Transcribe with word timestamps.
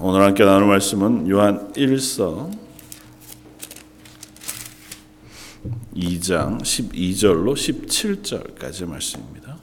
오늘 0.00 0.22
함께 0.22 0.44
나눌 0.44 0.68
말씀은 0.68 1.28
요한 1.28 1.72
1서 1.72 2.48
2장 5.96 6.60
12절로 6.60 7.54
17절까지 7.54 8.86
말씀입니다. 8.86 9.58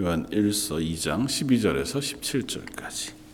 요한 0.00 0.26
1서 0.30 0.80
2장 0.80 1.26
12절에서 1.26 2.00
17절까지 2.00 3.25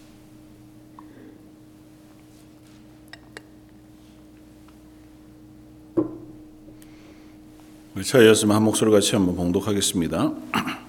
우리 8.02 8.06
차이였으면 8.08 8.56
한 8.56 8.64
목소리 8.64 8.90
같이 8.90 9.14
한번 9.14 9.36
봉독하겠습니다. 9.36 10.32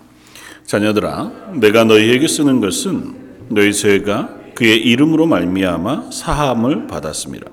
자녀들아, 0.66 1.52
내가 1.54 1.84
너희에게 1.84 2.28
쓰는 2.28 2.60
것은 2.60 3.14
너희 3.50 3.72
죄가 3.72 4.30
그의 4.56 4.80
이름으로 4.80 5.28
말미암아 5.28 6.10
사함을 6.12 6.88
받았습니다. 6.88 7.46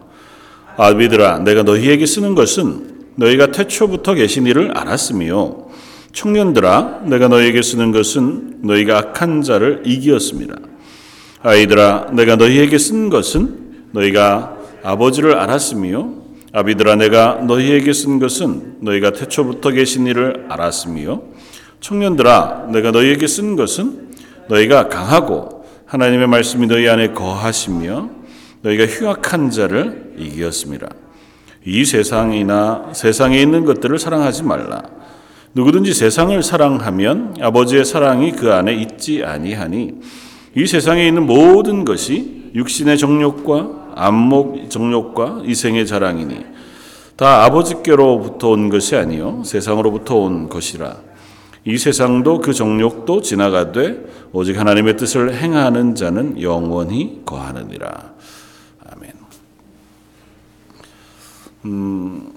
아비들아, 0.78 1.40
내가 1.40 1.62
너희에게 1.62 2.06
쓰는 2.06 2.34
것은 2.34 3.08
너희가 3.16 3.50
태초부터 3.50 4.14
계신 4.14 4.46
이를 4.46 4.70
알았으며 4.74 5.66
청년들아, 6.14 7.02
내가 7.04 7.28
너희에게 7.28 7.60
쓰는 7.60 7.92
것은 7.92 8.60
너희가 8.62 8.96
악한 8.96 9.42
자를 9.42 9.82
이기었습니다. 9.84 10.54
아이들아, 11.42 12.12
내가 12.14 12.36
너희에게 12.36 12.78
쓴 12.78 13.10
것은 13.10 13.88
너희가 13.92 14.56
아버지를 14.82 15.36
알았으며 15.36 16.19
아비들아 16.52 16.96
내가 16.96 17.36
너희에게 17.46 17.92
쓴 17.92 18.18
것은 18.18 18.78
너희가 18.80 19.12
태초부터 19.12 19.70
계신 19.70 20.06
일을 20.06 20.46
알았으며 20.48 21.22
청년들아 21.80 22.68
내가 22.72 22.90
너희에게 22.90 23.26
쓴 23.26 23.54
것은 23.56 24.10
너희가 24.48 24.88
강하고 24.88 25.64
하나님의 25.86 26.26
말씀이 26.26 26.66
너희 26.66 26.88
안에 26.88 27.12
거하시며 27.12 28.10
너희가 28.62 28.86
흉악한 28.86 29.50
자를 29.50 30.14
이기었습니다. 30.18 30.88
이 31.64 31.84
세상이나 31.84 32.90
세상에 32.94 33.40
있는 33.40 33.64
것들을 33.64 33.98
사랑하지 33.98 34.42
말라. 34.42 34.82
누구든지 35.54 35.94
세상을 35.94 36.42
사랑하면 36.42 37.36
아버지의 37.40 37.84
사랑이 37.84 38.32
그 38.32 38.52
안에 38.52 38.74
있지 38.74 39.24
아니하니 39.24 39.94
이 40.56 40.66
세상에 40.66 41.06
있는 41.06 41.26
모든 41.26 41.84
것이 41.84 42.50
육신의 42.54 42.98
정욕과 42.98 43.79
안목 44.00 44.70
정욕과 44.70 45.42
이생의 45.44 45.86
자랑이니 45.86 46.44
다 47.16 47.44
아버지께로부터 47.44 48.48
온 48.48 48.70
것이 48.70 48.96
아니요 48.96 49.42
세상으로부터 49.44 50.16
온 50.16 50.48
것이라 50.48 50.96
이 51.66 51.76
세상도 51.76 52.40
그 52.40 52.54
정욕도 52.54 53.20
지나가되 53.20 54.30
오직 54.32 54.58
하나님의 54.58 54.96
뜻을 54.96 55.34
행하는 55.34 55.94
자는 55.94 56.40
영원히 56.40 57.20
거하느니라 57.26 58.14
아멘. 58.88 59.12
음, 61.66 62.32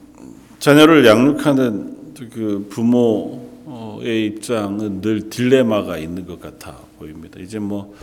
자녀를 0.60 1.06
양육하는 1.06 2.14
그 2.34 2.68
부모의 2.70 4.26
입장은 4.26 5.00
늘 5.00 5.30
딜레마가 5.30 5.98
있는 5.98 6.26
것 6.26 6.42
같아 6.42 6.76
보입니다. 7.00 7.40
이제 7.40 7.60
뭐 7.60 7.94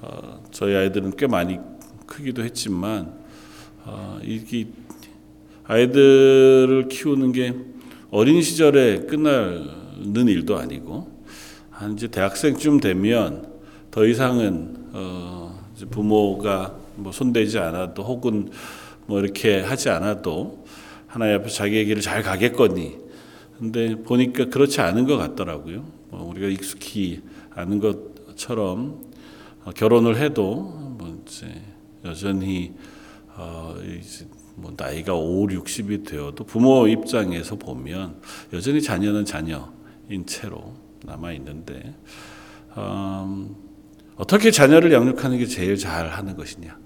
어, 0.00 0.40
저희 0.50 0.74
아이들은 0.74 1.12
꽤 1.16 1.26
많이 1.26 1.58
크기도 2.06 2.42
했지만 2.44 3.14
어, 3.84 4.18
이게 4.22 4.66
아이들을 5.64 6.88
키우는 6.88 7.32
게 7.32 7.54
어린 8.10 8.42
시절에 8.42 9.00
끝나는 9.06 10.28
일도 10.28 10.56
아니고 10.58 11.10
한 11.70 11.94
이제 11.94 12.08
대학생쯤 12.08 12.80
되면 12.80 13.52
더 13.90 14.06
이상은 14.06 14.76
어, 14.92 15.68
부모가 15.90 16.74
뭐 16.96 17.12
손대지 17.12 17.58
않아도 17.58 18.02
혹은 18.02 18.50
뭐 19.06 19.20
이렇게 19.20 19.60
하지 19.60 19.90
않아도 19.90 20.64
하나님 21.06 21.36
앞에 21.36 21.48
자기의 21.48 21.86
길을 21.86 22.02
잘 22.02 22.22
가겠거니. 22.22 23.04
근데 23.58 23.94
보니까 24.02 24.46
그렇지 24.46 24.80
않은 24.80 25.06
것 25.06 25.16
같더라고요. 25.16 25.84
뭐 26.10 26.28
우리가 26.30 26.48
익숙히 26.48 27.22
아는 27.54 27.80
것처럼 27.80 29.00
어, 29.64 29.70
결혼을 29.70 30.16
해도 30.16 30.94
뭐 30.98 31.22
이제 31.24 31.46
여전히 32.04 32.72
어, 33.36 33.74
뭐 34.56 34.72
나이가 34.76 35.14
5, 35.14 35.46
60이 35.46 36.06
되어도 36.06 36.44
부모 36.44 36.86
입장에서 36.86 37.56
보면 37.56 38.20
여전히 38.52 38.80
자녀는 38.80 39.24
자녀인 39.24 40.26
채로 40.26 40.74
남아 41.04 41.32
있는데 41.32 41.94
음, 42.76 43.54
어떻게 44.16 44.50
자녀를 44.50 44.92
양육하는 44.92 45.38
게 45.38 45.46
제일 45.46 45.76
잘 45.76 46.08
하는 46.08 46.36
것이냐? 46.36 46.78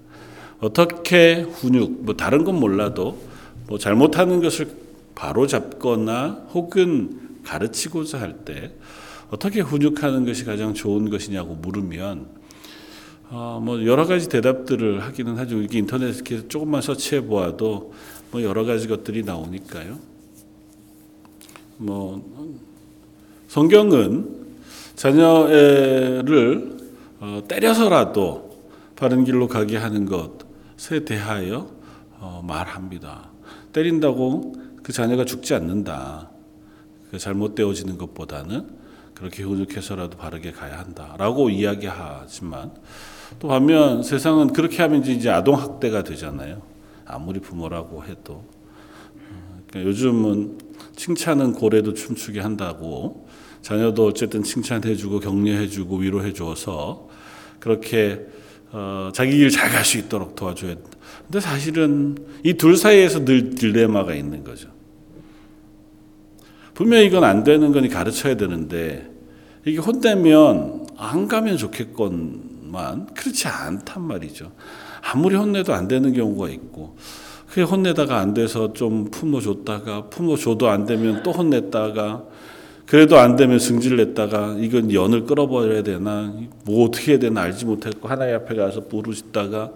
어떻게 0.60 1.42
훈육 1.42 2.04
뭐 2.04 2.16
다른 2.16 2.44
건 2.44 2.58
몰라도 2.58 3.18
뭐 3.66 3.78
잘못하는 3.78 4.40
것을 4.40 4.68
바로 5.14 5.46
잡거나 5.46 6.46
혹은 6.54 7.40
가르치고자 7.44 8.20
할 8.20 8.44
때 8.44 8.72
어떻게 9.30 9.60
훈육하는 9.60 10.24
것이 10.24 10.44
가장 10.44 10.72
좋은 10.72 11.10
것이냐고 11.10 11.54
물으면 11.54 12.37
어, 13.30 13.60
뭐 13.62 13.84
여러 13.84 14.06
가지 14.06 14.28
대답들을 14.28 15.02
하기는 15.02 15.36
하죠. 15.38 15.60
이게 15.60 15.78
인터넷에 15.78 16.48
조금만 16.48 16.80
서치해 16.80 17.20
보아도 17.20 17.92
뭐 18.30 18.42
여러 18.42 18.64
가지 18.64 18.88
것들이 18.88 19.22
나오니까요. 19.22 19.98
뭐 21.76 22.56
성경은 23.48 24.46
자녀를 24.94 26.78
어, 27.20 27.42
때려서라도 27.46 28.48
바른 28.96 29.24
길로 29.24 29.46
가게 29.46 29.76
하는 29.76 30.06
것에 30.06 31.04
대하여 31.04 31.70
어, 32.18 32.42
말합니다. 32.46 33.30
때린다고 33.72 34.54
그 34.82 34.92
자녀가 34.92 35.24
죽지 35.24 35.54
않는다. 35.54 36.30
그 37.10 37.18
잘못되어지는 37.18 37.98
것보다는 37.98 38.78
그렇게 39.14 39.42
훈육해서라도 39.42 40.16
바르게 40.16 40.52
가야 40.52 40.78
한다라고 40.78 41.50
이야기하지만 41.50 42.72
또 43.38 43.48
반면 43.48 44.02
세상은 44.02 44.52
그렇게 44.52 44.82
하면 44.82 45.04
이제 45.04 45.30
아동 45.30 45.54
학대가 45.54 46.02
되잖아요. 46.02 46.62
아무리 47.04 47.40
부모라고 47.40 48.04
해도 48.04 48.44
그러니까 49.68 49.88
요즘은 49.90 50.58
칭찬은 50.96 51.52
고래도 51.52 51.94
춤추게 51.94 52.40
한다고 52.40 53.28
자녀도 53.62 54.06
어쨌든 54.06 54.42
칭찬해주고 54.42 55.20
격려해주고 55.20 55.96
위로해줘서 55.98 57.08
그렇게 57.60 58.26
어, 58.70 59.10
자기 59.14 59.36
길 59.36 59.50
잘 59.50 59.70
갈 59.70 59.84
수 59.84 59.96
있도록 59.98 60.36
도와줘야 60.36 60.74
된다. 60.74 60.90
근데 61.24 61.40
사실은 61.40 62.16
이 62.44 62.54
둘 62.54 62.76
사이에서 62.76 63.24
늘 63.24 63.50
딜레마가 63.54 64.14
있는 64.14 64.44
거죠. 64.44 64.68
분명히 66.74 67.06
이건 67.06 67.24
안 67.24 67.44
되는 67.44 67.72
거니 67.72 67.88
가르쳐야 67.88 68.36
되는데 68.36 69.10
이게 69.64 69.78
혼내면 69.78 70.86
안 70.96 71.28
가면 71.28 71.56
좋겠건 71.56 72.57
만 72.70 73.06
그렇지 73.14 73.48
않단 73.48 74.02
말이죠. 74.02 74.52
아무리 75.02 75.36
혼내도 75.36 75.72
안 75.74 75.88
되는 75.88 76.12
경우가 76.12 76.48
있고 76.50 76.96
그 77.50 77.62
혼내다가 77.62 78.18
안 78.18 78.34
돼서 78.34 78.72
좀 78.72 79.10
품어줬다가 79.10 80.08
품어줘도 80.10 80.68
안 80.68 80.84
되면 80.84 81.22
또 81.22 81.32
혼냈다가 81.32 82.24
그래도 82.86 83.18
안 83.18 83.36
되면 83.36 83.58
승질냈다가 83.58 84.56
이건 84.58 84.92
연을 84.92 85.24
끌어버려야 85.24 85.82
되나 85.82 86.32
뭐 86.64 86.86
어떻게 86.86 87.12
해야 87.12 87.18
되나 87.18 87.42
알지 87.42 87.66
못했고 87.66 88.08
하나님 88.08 88.34
앞에 88.36 88.54
가서 88.54 88.86
부르시다가 88.86 89.72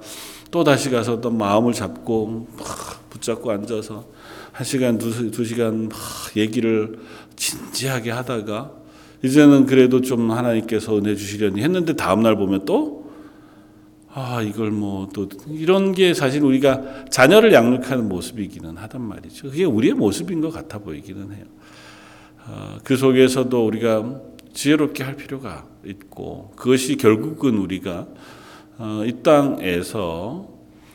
또 0.50 0.64
다시 0.64 0.90
가서 0.90 1.20
또 1.20 1.30
마음을 1.30 1.72
잡고 1.72 2.46
막 2.58 3.10
붙잡고 3.10 3.50
앉아서 3.50 4.04
한 4.52 4.64
시간 4.64 4.98
두, 4.98 5.30
두 5.30 5.44
시간 5.44 5.88
막 5.88 5.98
얘기를 6.36 6.98
진지하게 7.36 8.10
하다가 8.10 8.81
이제는 9.22 9.66
그래도 9.66 10.00
좀 10.00 10.30
하나님께서 10.30 10.98
은혜 10.98 11.14
주시려니 11.14 11.62
했는데 11.62 11.94
다음 11.94 12.22
날 12.22 12.36
보면 12.36 12.64
또 12.64 13.02
아, 14.14 14.42
이걸 14.42 14.70
뭐 14.70 15.08
또 15.12 15.28
이런 15.48 15.92
게 15.92 16.12
사실 16.12 16.42
우리가 16.42 17.06
자녀를 17.10 17.52
양육하는 17.52 18.08
모습이기는 18.08 18.76
하단 18.76 19.00
말이죠. 19.00 19.50
그게 19.50 19.64
우리의 19.64 19.94
모습인 19.94 20.40
것 20.40 20.50
같아 20.50 20.78
보이기는 20.78 21.32
해요. 21.32 21.44
어, 22.46 22.78
그 22.84 22.96
속에서도 22.96 23.66
우리가 23.66 24.20
지혜롭게 24.52 25.02
할 25.02 25.16
필요가 25.16 25.64
있고 25.86 26.52
그것이 26.56 26.96
결국은 26.96 27.56
우리가 27.56 28.06
어, 28.78 29.02
이 29.06 29.22
땅에서 29.22 30.48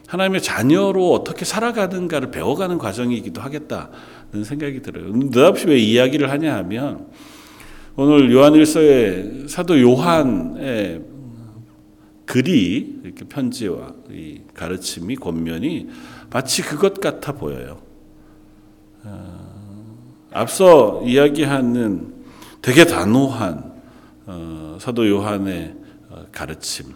하나님의 0.07 0.41
자녀로 0.41 1.11
어떻게 1.11 1.43
살아가는가를 1.43 2.31
배워가는 2.31 2.77
과정이기도 2.77 3.41
하겠다는 3.41 4.43
생각이 4.43 4.81
들어요. 4.81 5.11
느닷없이 5.11 5.67
왜 5.67 5.77
이야기를 5.77 6.29
하냐 6.29 6.55
하면 6.57 7.07
오늘 7.99 8.31
요한일서의 8.31 9.47
사도 9.47 9.81
요한의 9.81 11.01
글이 12.27 12.99
이렇게 13.03 13.25
편지와 13.25 13.91
이 14.11 14.41
가르침이 14.53 15.15
권면이 15.15 15.87
마치 16.29 16.61
그것 16.61 17.01
같아 17.01 17.31
보여요. 17.31 17.79
어, 19.03 19.97
앞서 20.31 21.01
이야기하는 21.07 22.13
되게 22.61 22.85
단호한 22.85 23.73
어, 24.27 24.77
사도 24.79 25.09
요한의 25.09 25.73
어, 26.11 26.25
가르침. 26.31 26.93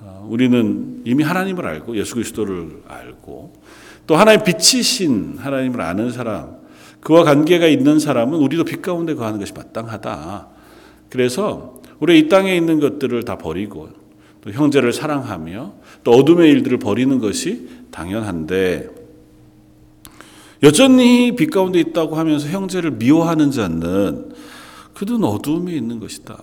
어, 0.00 0.28
우리는 0.28 1.00
이미 1.06 1.24
하나님을 1.24 1.66
알고 1.66 1.96
예수 1.96 2.12
그리스도를 2.16 2.82
알고 2.86 3.54
또 4.06 4.16
하나의 4.16 4.44
빛이신 4.44 5.38
하나님을 5.38 5.80
아는 5.80 6.12
사람, 6.12 6.59
그와 7.00 7.24
관계가 7.24 7.66
있는 7.66 7.98
사람은 7.98 8.38
우리도 8.38 8.64
빛 8.64 8.82
가운데 8.82 9.14
거하는 9.14 9.38
것이 9.38 9.52
마땅하다. 9.52 10.48
그래서 11.08 11.80
우리 11.98 12.18
이 12.18 12.28
땅에 12.28 12.56
있는 12.56 12.80
것들을 12.80 13.24
다 13.24 13.36
버리고 13.36 13.88
또 14.42 14.50
형제를 14.50 14.92
사랑하며 14.92 15.72
또 16.04 16.10
어둠의 16.12 16.50
일들을 16.50 16.78
버리는 16.78 17.18
것이 17.18 17.68
당연한데 17.90 18.88
여전히 20.62 21.34
빛 21.36 21.50
가운데 21.50 21.80
있다고 21.80 22.16
하면서 22.16 22.48
형제를 22.48 22.92
미워하는 22.92 23.50
자는 23.50 24.32
그들은 24.94 25.24
어둠에 25.24 25.72
있는 25.72 26.00
것이다. 26.00 26.38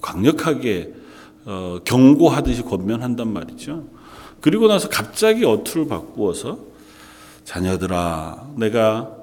강력하게 0.00 0.92
어, 1.44 1.78
경고하듯이 1.84 2.62
권면한단 2.62 3.32
말이죠. 3.32 3.84
그리고 4.40 4.68
나서 4.68 4.88
갑자기 4.88 5.44
어투를 5.44 5.88
바꾸어서 5.88 6.58
자녀들아 7.44 8.52
내가 8.56 9.21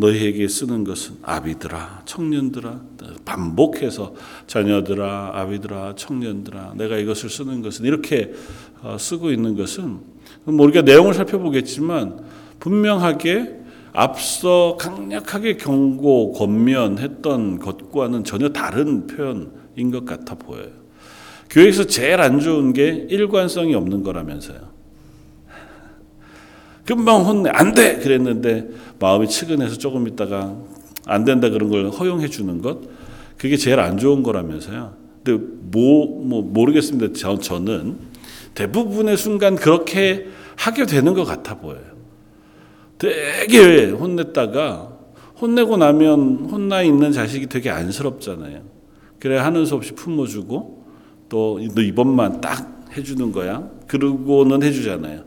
너희에게 0.00 0.48
쓰는 0.48 0.84
것은 0.84 1.16
아비들아 1.22 2.02
청년들아 2.06 2.80
반복해서 3.24 4.14
자녀들아 4.46 5.32
아비들아 5.34 5.94
청년들아 5.96 6.74
내가 6.76 6.96
이것을 6.96 7.28
쓰는 7.28 7.62
것은 7.62 7.84
이렇게 7.84 8.32
어, 8.82 8.96
쓰고 8.98 9.30
있는 9.30 9.56
것은 9.56 9.98
뭐 10.44 10.64
우리가 10.66 10.82
내용을 10.82 11.14
살펴보겠지만 11.14 12.18
분명하게 12.58 13.60
앞서 13.92 14.76
강력하게 14.78 15.56
경고 15.56 16.32
권면했던 16.32 17.58
것과는 17.58 18.24
전혀 18.24 18.48
다른 18.50 19.06
표현인 19.06 19.90
것 19.90 20.04
같아 20.04 20.34
보여요. 20.36 20.68
교회에서 21.50 21.84
제일 21.84 22.20
안 22.20 22.38
좋은 22.38 22.72
게 22.72 23.06
일관성이 23.10 23.74
없는 23.74 24.04
거라면서요. 24.04 24.79
금방 26.90 27.24
혼내 27.24 27.50
안 27.50 27.72
돼 27.72 27.98
그랬는데 27.98 28.68
마음이 28.98 29.28
측은해서 29.28 29.78
조금 29.78 30.08
있다가 30.08 30.56
안 31.06 31.24
된다 31.24 31.48
그런 31.48 31.70
걸 31.70 31.88
허용해 31.88 32.26
주는 32.26 32.60
것 32.60 32.80
그게 33.38 33.56
제일 33.56 33.78
안 33.78 33.96
좋은 33.96 34.24
거라면서요. 34.24 34.92
근데 35.22 35.40
뭐, 35.70 36.20
뭐 36.20 36.42
모르겠습니다. 36.42 37.12
저, 37.16 37.38
저는 37.38 37.96
대부분의 38.56 39.16
순간 39.16 39.54
그렇게 39.54 40.26
하게 40.56 40.84
되는 40.84 41.14
것 41.14 41.22
같아 41.24 41.58
보여요. 41.58 41.80
되게 42.98 43.90
혼냈다가 43.90 44.92
혼내고 45.40 45.76
나면 45.76 46.48
혼나 46.50 46.82
있는 46.82 47.12
자식이 47.12 47.46
되게 47.46 47.70
안쓰럽잖아요. 47.70 48.62
그래 49.20 49.38
하는 49.38 49.64
수 49.64 49.76
없이 49.76 49.92
품어주고 49.92 50.86
또 51.28 51.60
너 51.72 51.82
이번만 51.82 52.40
딱 52.40 52.84
해주는 52.96 53.30
거야. 53.30 53.70
그러고는 53.86 54.64
해주잖아요. 54.64 55.22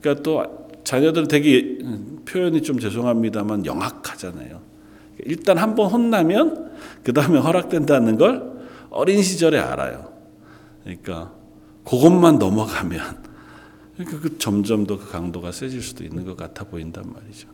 그러니까 0.00 0.22
또 0.22 0.61
자녀들은 0.84 1.28
되게 1.28 1.78
표현이 2.24 2.62
좀 2.62 2.78
죄송합니다만 2.78 3.66
영악하잖아요. 3.66 4.60
일단 5.24 5.58
한 5.58 5.74
번 5.74 5.90
혼나면 5.90 6.72
그 7.04 7.12
다음에 7.12 7.38
허락된다는 7.38 8.16
걸 8.16 8.50
어린 8.90 9.22
시절에 9.22 9.58
알아요. 9.58 10.12
그러니까 10.84 11.32
그것만 11.84 12.38
넘어가면 12.38 13.00
그러니까 13.96 14.20
그 14.20 14.38
점점 14.38 14.86
더 14.86 14.98
그 14.98 15.10
강도가 15.10 15.52
세질 15.52 15.82
수도 15.82 16.02
있는 16.04 16.24
것 16.24 16.36
같아 16.36 16.64
보인단 16.64 17.04
말이죠. 17.12 17.48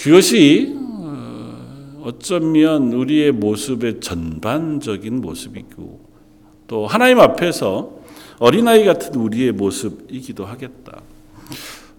그것이 0.00 0.74
어, 0.76 2.02
어쩌면 2.04 2.92
우리의 2.92 3.32
모습의 3.32 4.00
전반적인 4.00 5.20
모습이고 5.20 6.00
또 6.66 6.86
하나님 6.86 7.20
앞에서 7.20 7.98
어린아이 8.38 8.84
같은 8.84 9.14
우리의 9.14 9.52
모습이기도 9.52 10.44
하겠다. 10.44 11.00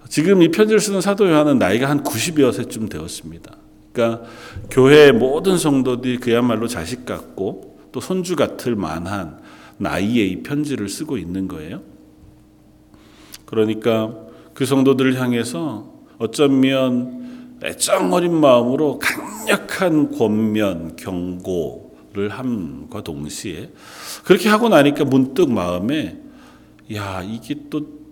지금 0.10 0.42
이 0.42 0.50
편지를 0.50 0.80
쓰는 0.80 1.02
사도 1.02 1.30
요한은 1.30 1.60
나이가 1.60 1.90
한 1.90 2.04
90여 2.04 2.54
세쯤 2.54 2.90
되었습니다. 2.90 3.58
그러니까 3.92 4.28
교회의 4.70 5.14
모든 5.14 5.58
성도들이 5.58 6.18
그야말로 6.18 6.68
자식 6.68 7.06
같고 7.06 7.80
또 7.92 8.00
손주 8.00 8.36
같을 8.36 8.76
만한 8.76 9.40
나이에 9.78 10.26
이 10.26 10.44
편지를 10.44 10.90
쓰고 10.90 11.18
있는 11.18 11.48
거예요. 11.48 11.82
그러니까 13.46 14.14
그 14.54 14.66
성도들을 14.66 15.20
향해서 15.20 15.94
어쩌면 16.18 17.58
애정 17.64 18.14
어린 18.14 18.40
마음으로 18.40 19.00
강력한 19.00 20.12
권면, 20.12 20.96
경고를 20.96 22.30
함과 22.30 23.02
동시에 23.02 23.72
그렇게 24.24 24.50
하고 24.50 24.70
나니까 24.70 25.06
문득 25.06 25.52
마음에 25.52 26.18
야, 26.94 27.24
이게 27.24 27.56
또 27.70 28.05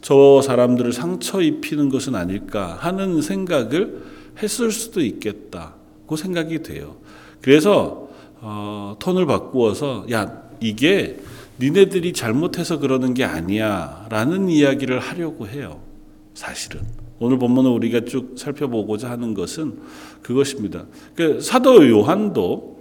저 0.00 0.40
사람들을 0.42 0.92
상처 0.92 1.40
입히는 1.40 1.88
것은 1.88 2.14
아닐까 2.14 2.76
하는 2.80 3.20
생각을 3.20 4.02
했을 4.42 4.70
수도 4.70 5.00
있겠다 5.00 5.74
고 6.06 6.16
생각이 6.16 6.62
돼요. 6.62 6.96
그래서 7.40 8.08
어, 8.40 8.96
톤을 8.98 9.26
바꾸어서 9.26 10.06
야 10.10 10.42
이게 10.60 11.18
니네들이 11.60 12.12
잘못해서 12.12 12.78
그러는 12.78 13.14
게 13.14 13.24
아니야라는 13.24 14.48
이야기를 14.48 15.00
하려고 15.00 15.46
해요. 15.46 15.80
사실은 16.34 16.82
오늘 17.18 17.38
본문을 17.38 17.70
우리가 17.70 18.04
쭉 18.04 18.34
살펴보고자 18.38 19.10
하는 19.10 19.34
것은 19.34 19.78
그것입니다. 20.22 20.84
그 21.16 21.40
사도 21.40 21.88
요한도 21.88 22.77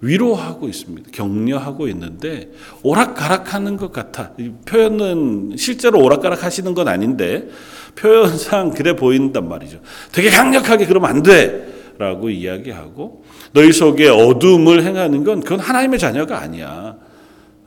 위로하고 0.00 0.68
있습니다. 0.68 1.10
격려하고 1.12 1.88
있는데 1.88 2.50
오락가락하는 2.82 3.76
것 3.76 3.92
같아. 3.92 4.32
표현은 4.64 5.56
실제로 5.56 6.02
오락가락 6.02 6.44
하시는 6.44 6.72
건 6.74 6.88
아닌데 6.88 7.48
표현상 7.96 8.70
그래 8.70 8.94
보인단 8.94 9.48
말이죠. 9.48 9.80
되게 10.12 10.30
강력하게 10.30 10.86
그러면 10.86 11.10
안 11.10 11.22
돼. 11.22 11.76
라고 11.98 12.30
이야기하고 12.30 13.24
너희 13.52 13.72
속에 13.72 14.08
어둠을 14.08 14.84
행하는 14.84 15.24
건 15.24 15.40
그건 15.40 15.58
하나님의 15.58 15.98
자녀가 15.98 16.40
아니야. 16.40 16.96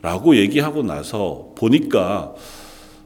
라고 0.01 0.37
얘기하고 0.37 0.83
나서 0.83 1.51
보니까 1.57 2.33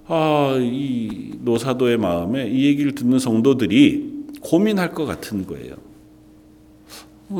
아, 0.08 0.56
이 0.60 1.32
노사도의 1.42 1.98
마음에 1.98 2.48
이 2.48 2.68
얘기를 2.68 2.94
듣는 2.94 3.18
성도들이 3.18 4.14
고민할 4.40 4.92
것 4.92 5.06
같은 5.06 5.48
거예요. 5.48 5.85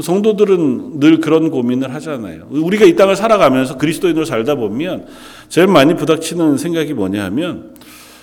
성도들은 0.02 1.00
늘 1.00 1.20
그런 1.20 1.52
고민을 1.52 1.94
하잖아요. 1.94 2.48
우리가 2.50 2.86
이 2.86 2.96
땅을 2.96 3.16
살아가면서 3.16 3.78
그리스도인으로 3.78 4.26
살다 4.26 4.56
보면 4.56 5.06
제일 5.48 5.68
많이 5.68 5.96
부닥치는 5.96 6.58
생각이 6.58 6.94
뭐냐 6.94 7.24
하면 7.26 7.76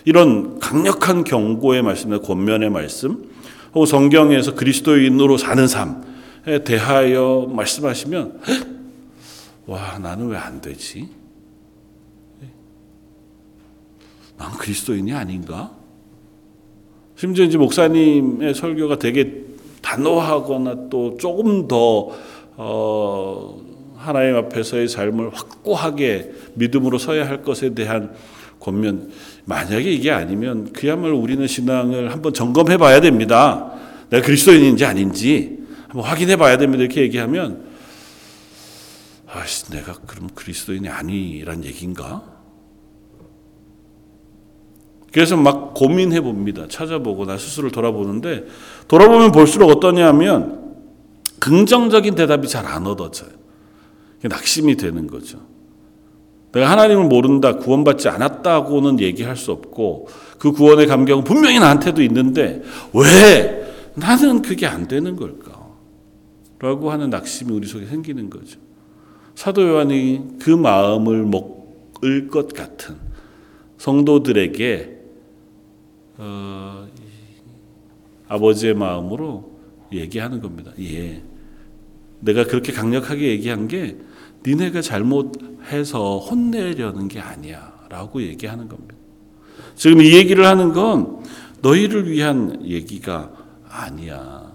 이런 0.05 0.59
강력한 0.59 1.23
경고의 1.23 1.83
말씀, 1.83 2.21
권면의 2.21 2.71
말씀, 2.71 3.31
혹은 3.75 3.87
성경에서 3.87 4.55
그리스도인으로 4.55 5.39
사는 5.39 5.67
삶에 5.67 6.65
대하여 6.65 7.49
말씀하시면 7.49 8.41
와 9.67 9.99
나는 9.99 10.29
왜 10.29 10.37
안 10.37 10.61
되지? 10.61 11.09
난 14.37 14.51
그리스도인이 14.59 15.13
아닌가? 15.13 15.71
심지어 17.15 17.45
이제 17.45 17.57
목사님의 17.57 18.55
설교가 18.55 18.99
되게 18.99 19.45
단호하거나 19.93 20.89
또 20.89 21.17
조금 21.19 21.69
더 21.69 22.11
어, 22.57 23.61
하나님 23.97 24.37
앞에서의 24.37 24.89
삶을 24.89 25.31
확고하게 25.35 26.33
믿음으로 26.55 26.99
서야 26.99 27.29
할 27.29 27.43
것에 27.43 27.75
대한 27.75 28.15
권면 28.59 29.11
만약에 29.45 29.91
이게 29.91 30.11
아니면 30.11 30.73
그야말로 30.73 31.19
우리는 31.19 31.47
신앙을 31.47 32.13
한번 32.13 32.33
점검해 32.33 32.79
봐야 32.79 33.01
됩니다. 33.01 33.73
내가 34.09 34.25
그리스도인인지 34.25 34.85
아닌지 34.85 35.59
한번 35.89 36.05
확인해 36.05 36.37
봐야 36.37 36.57
됩니다. 36.57 36.85
이렇게 36.85 37.03
얘기하면 37.03 37.65
아씨 39.29 39.71
내가 39.71 39.95
그럼 40.07 40.29
그리스도인이 40.35 40.89
아니란 40.89 41.65
얘기인가? 41.65 42.32
그래서 45.13 45.37
막 45.37 45.75
고민해 45.75 46.23
봅니다. 46.23 46.67
찾아보고 46.69 47.27
나 47.27 47.37
스스로를 47.37 47.71
돌아보는데 47.71 48.47
돌아보면 48.89 49.31
볼수록 49.33 49.71
어떠냐면 49.71 50.75
긍정적인 51.39 52.15
대답이 52.15 52.49
잘 52.49 52.67
안 52.67 52.87
얻어져요. 52.87 53.31
낙심이 54.23 54.77
되는 54.77 55.07
거죠. 55.07 55.39
내가 56.53 56.71
하나님을 56.71 57.05
모른다, 57.05 57.57
구원받지 57.57 58.09
않았다고는 58.09 59.01
얘기할 59.01 59.37
수 59.37 59.53
없고 59.53 60.09
그 60.39 60.53
구원의 60.53 60.87
감격은 60.87 61.25
분명히 61.25 61.59
나한테도 61.59 62.03
있는데 62.03 62.63
왜 62.95 63.75
나는 63.95 64.43
그게 64.43 64.67
안 64.67 64.87
되는 64.87 65.17
걸까? 65.17 65.61
라고 66.59 66.91
하는 66.91 67.11
낙심이 67.11 67.53
우리 67.53 67.67
속에 67.67 67.87
생기는 67.87 68.31
거죠. 68.31 68.59
사도 69.35 69.67
요한이 69.67 70.39
그 70.41 70.51
마음을 70.51 71.25
먹고 71.25 71.63
것 72.31 72.53
같은 72.53 72.97
성도들에게 73.79 74.92
어, 76.25 76.87
아버지의 78.29 78.75
마음으로 78.75 79.51
얘기하는 79.93 80.41
겁니다. 80.41 80.71
예. 80.81 81.21
내가 82.21 82.45
그렇게 82.45 82.73
강력하게 82.73 83.31
얘기한 83.31 83.67
게 83.67 83.97
니네가 84.47 84.81
잘못해서 84.81 86.19
혼내려는 86.19 87.09
게 87.09 87.19
아니야. 87.19 87.73
라고 87.89 88.23
얘기하는 88.23 88.69
겁니다. 88.69 88.95
지금 89.75 90.01
이 90.01 90.15
얘기를 90.15 90.47
하는 90.47 90.73
건 90.73 91.25
너희를 91.61 92.09
위한 92.09 92.65
얘기가 92.65 93.33
아니야. 93.69 94.53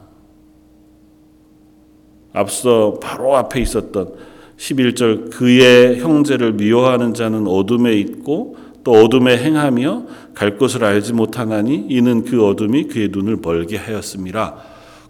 앞서 2.32 2.98
바로 3.02 3.36
앞에 3.36 3.60
있었던 3.60 4.16
11절 4.58 5.32
그의 5.32 6.00
형제를 6.00 6.54
미워하는 6.54 7.14
자는 7.14 7.46
어둠에 7.46 7.94
있고 7.94 8.56
또 8.88 8.94
어둠에 8.94 9.38
행하며 9.38 10.04
갈 10.34 10.58
것을 10.58 10.86
알지 10.86 11.12
못하나니 11.12 11.88
이는 11.90 12.24
그 12.24 12.48
어둠이 12.48 12.86
그의 12.86 13.10
눈을 13.12 13.40
멀게 13.42 13.76
하였음이라. 13.76 14.56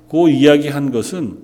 그 0.09 0.29
이야기한 0.29 0.91
것은 0.91 1.43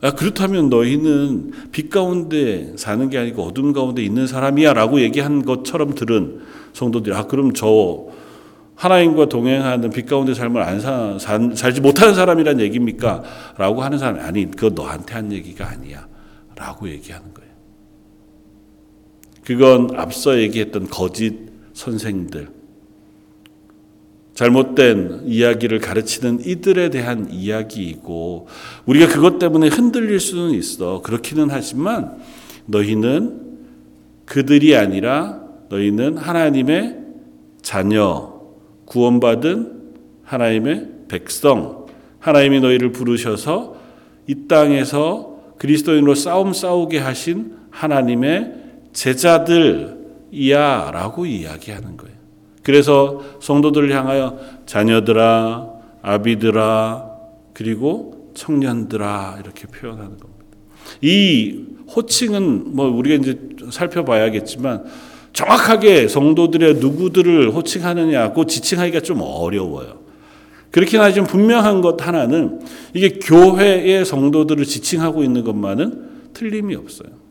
아, 0.00 0.10
그렇다면 0.10 0.70
너희는 0.70 1.52
빛 1.70 1.88
가운데 1.88 2.72
사는 2.74 3.08
게 3.10 3.18
아니고 3.18 3.44
어둠 3.44 3.72
가운데 3.72 4.02
있는 4.02 4.26
사람이야 4.26 4.72
라고 4.72 5.00
얘기한 5.02 5.44
것처럼 5.44 5.94
들은 5.94 6.40
성도들이 6.72 7.14
아 7.14 7.28
그럼 7.28 7.52
저 7.52 8.06
하나님과 8.74 9.26
동행하는 9.26 9.90
빛 9.90 10.06
가운데 10.06 10.34
삶을 10.34 10.60
안 10.60 10.80
사, 10.80 11.16
살, 11.20 11.52
살지 11.54 11.80
못하는 11.80 12.16
사람이란 12.16 12.58
얘기입니까? 12.58 13.22
라고 13.56 13.84
하는 13.84 13.98
사람이 13.98 14.18
아니 14.18 14.50
그거 14.50 14.70
너한테 14.70 15.14
한 15.14 15.30
얘기가 15.30 15.68
아니야 15.68 16.08
라고 16.56 16.88
얘기하는 16.88 17.32
거예요. 17.32 17.52
그건 19.44 19.90
앞서 19.96 20.36
얘기했던 20.40 20.88
거짓 20.88 21.51
선생들 21.74 22.62
잘못된 24.34 25.22
이야기를 25.26 25.78
가르치는 25.78 26.40
이들에 26.44 26.90
대한 26.90 27.30
이야기이고 27.30 28.48
우리가 28.86 29.06
그것 29.08 29.38
때문에 29.38 29.68
흔들릴 29.68 30.18
수는 30.20 30.52
있어. 30.52 31.02
그렇기는 31.02 31.48
하지만 31.50 32.16
너희는 32.66 33.40
그들이 34.24 34.74
아니라 34.74 35.42
너희는 35.68 36.16
하나님의 36.16 36.98
자녀, 37.60 38.40
구원받은 38.86 39.82
하나님의 40.24 40.88
백성, 41.08 41.86
하나님이 42.18 42.60
너희를 42.60 42.92
부르셔서 42.92 43.76
이 44.26 44.46
땅에서 44.48 45.54
그리스도인으로 45.58 46.14
싸움 46.14 46.52
싸우게 46.52 46.98
하신 46.98 47.52
하나님의 47.70 48.54
제자들 48.92 50.01
이야 50.32 50.90
라고 50.92 51.26
이야기하는 51.26 51.96
거예요. 51.96 52.16
그래서 52.62 53.22
성도들을 53.40 53.92
향하여 53.94 54.38
자녀들아, 54.66 55.68
아비들아, 56.00 57.10
그리고 57.52 58.30
청년들아 58.34 59.38
이렇게 59.42 59.66
표현하는 59.66 60.16
겁니다. 60.16 60.32
이 61.00 61.64
호칭은 61.94 62.74
뭐 62.74 62.88
우리가 62.88 63.16
이제 63.16 63.38
살펴봐야겠지만 63.70 64.84
정확하게 65.32 66.08
성도들의 66.08 66.74
누구들을 66.76 67.50
호칭하느냐고 67.50 68.46
지칭하기가 68.46 69.00
좀 69.00 69.20
어려워요. 69.22 70.00
그렇긴 70.70 71.00
하지만 71.00 71.28
분명한 71.28 71.82
것 71.82 72.06
하나는 72.06 72.60
이게 72.94 73.18
교회의 73.18 74.04
성도들을 74.04 74.64
지칭하고 74.64 75.22
있는 75.22 75.44
것만은 75.44 76.32
틀림이 76.32 76.74
없어요. 76.74 77.21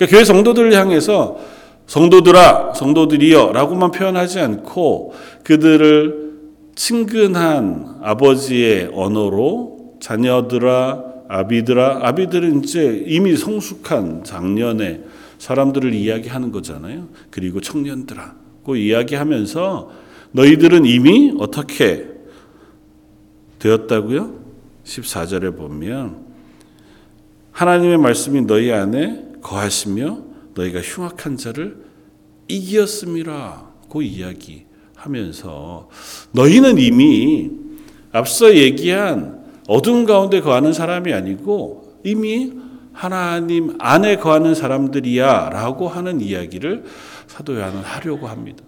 그러니까 0.00 0.16
교회 0.16 0.24
성도들을 0.24 0.72
향해서 0.72 1.38
성도들아, 1.86 2.72
성도들이여 2.74 3.52
라고만 3.52 3.90
표현하지 3.90 4.40
않고 4.40 5.12
그들을 5.44 6.30
친근한 6.74 7.98
아버지의 8.00 8.90
언어로 8.94 9.96
자녀들아, 10.00 11.04
아비들아, 11.28 12.00
아비들은 12.02 12.64
이제 12.64 13.04
이미 13.06 13.36
성숙한 13.36 14.24
작년의 14.24 15.02
사람들을 15.38 15.92
이야기하는 15.92 16.50
거잖아요. 16.50 17.08
그리고 17.30 17.60
청년들아, 17.60 18.34
그 18.64 18.78
이야기하면서 18.78 19.90
너희들은 20.32 20.86
이미 20.86 21.34
어떻게 21.38 22.06
되었다고요? 23.58 24.40
14절에 24.84 25.54
보면 25.56 26.24
하나님의 27.52 27.98
말씀이 27.98 28.40
너희 28.42 28.72
안에 28.72 29.29
거하시며 29.40 30.18
너희가 30.54 30.80
흉악한 30.80 31.36
자를 31.36 31.84
이기었음이라 32.48 33.70
고 33.88 34.02
이야기하면서 34.02 35.88
너희는 36.32 36.78
이미 36.78 37.50
앞서 38.12 38.54
얘기한 38.54 39.44
어둠 39.68 40.04
가운데 40.04 40.40
거하는 40.40 40.72
사람이 40.72 41.12
아니고 41.12 42.00
이미 42.04 42.52
하나님 42.92 43.76
안에 43.78 44.16
거하는 44.16 44.54
사람들이야 44.54 45.50
라고 45.50 45.88
하는 45.88 46.20
이야기를 46.20 46.84
사도 47.26 47.56
요한은 47.56 47.80
하려고 47.80 48.26
합니다. 48.26 48.64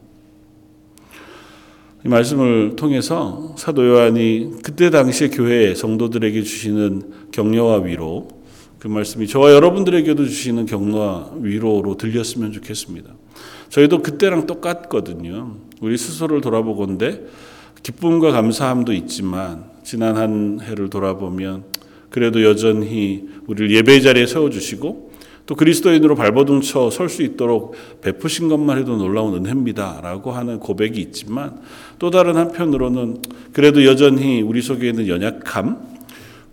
이 2.05 2.09
말씀을 2.09 2.75
통해서 2.75 3.55
사도 3.57 3.87
요한이 3.87 4.55
그때 4.65 4.91
당시에 4.91 5.29
교회 5.29 5.75
성도들에게 5.75 6.43
주시는 6.43 7.31
격려와 7.31 7.83
위로 7.83 8.29
그 8.83 8.89
말씀이 8.89 9.29
저와 9.29 9.53
여러분들에게도 9.53 10.25
주시는 10.25 10.67
격려와 10.67 11.35
위로로 11.41 11.97
들렸으면 11.97 12.51
좋겠습니다. 12.51 13.13
저희도 13.69 14.03
그때랑 14.03 14.49
똑같거든요. 14.49 15.55
우리 15.81 15.97
스스로를 15.97 16.41
돌아보건데 16.41 17.25
기쁨과 17.85 18.33
감사함도 18.33 18.93
있지만 18.95 19.67
지난 19.85 20.17
한 20.17 20.59
해를 20.61 20.91
돌아보면 20.91 21.63
그래도 22.11 22.43
여전히 22.43 23.29
우리를 23.47 23.71
예배 23.71 24.01
자리에 24.01 24.27
세워주시고 24.27 25.13
또 25.47 25.55
그리스도인으로 25.55 26.17
발버둥 26.17 26.61
쳐 26.63 26.89
설 26.91 27.09
수 27.09 27.23
있도록 27.23 27.77
베푸신 28.01 28.49
것만 28.49 28.79
해도 28.79 28.97
놀라운 28.97 29.35
은혜입니다 29.37 30.01
라고 30.03 30.33
하는 30.33 30.59
고백이 30.59 31.01
있지만 31.01 31.61
또 32.01 32.11
다른 32.11 32.35
한편으로는 32.35 33.23
그래도 33.53 33.85
여전히 33.85 34.43
우리 34.43 34.61
속에 34.61 34.89
있는 34.89 35.07
연약함 35.07 35.92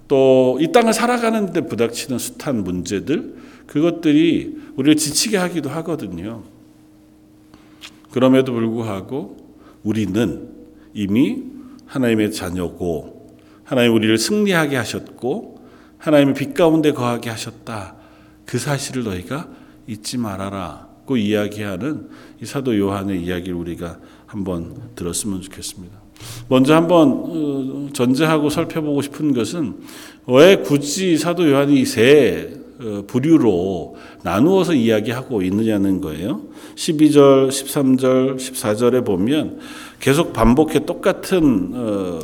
또 0.09 0.49
이 0.59 0.71
땅을 0.73 0.91
살아가는 0.93 1.53
데 1.53 1.61
부닥치는 1.61 2.19
숱한 2.19 2.63
문제들 2.63 3.35
그것들이 3.65 4.57
우리를 4.75 4.97
지치게 4.97 5.37
하기도 5.37 5.69
하거든요. 5.69 6.43
그럼에도 8.11 8.51
불구하고 8.51 9.37
우리는 9.83 10.49
이미 10.93 11.43
하나님의 11.85 12.31
자녀고 12.31 13.37
하나님 13.63 13.93
우리를 13.93 14.17
승리하게 14.17 14.75
하셨고 14.75 15.59
하나님의 15.97 16.33
빛 16.33 16.53
가운데 16.53 16.91
거하게 16.91 17.29
하셨다. 17.29 17.95
그 18.45 18.57
사실을 18.57 19.03
너희가 19.03 19.47
잊지 19.87 20.17
말아라고 20.17 21.17
이야기하는 21.17 22.09
이 22.41 22.45
사도 22.45 22.77
요한의 22.77 23.23
이야기를 23.23 23.53
우리가 23.53 23.99
한번 24.25 24.89
들었으면 24.95 25.41
좋겠습니다. 25.41 25.98
먼저 26.47 26.75
한번 26.75 27.09
어, 27.25 27.89
전제하고 27.93 28.49
살펴보고 28.49 29.01
싶은 29.01 29.33
것은 29.33 29.75
왜 30.27 30.57
굳이 30.57 31.17
사도 31.17 31.49
요한이 31.49 31.85
세 31.85 32.53
어, 32.81 33.03
부류로 33.07 33.97
나누어서 34.23 34.73
이야기하고 34.73 35.41
있느냐는 35.41 36.01
거예요. 36.01 36.41
12절, 36.75 37.49
13절, 37.49 38.37
14절에 38.37 39.05
보면 39.05 39.59
계속 39.99 40.31
반복해 40.33 40.85
똑같은 40.85 41.71
어, 41.73 42.19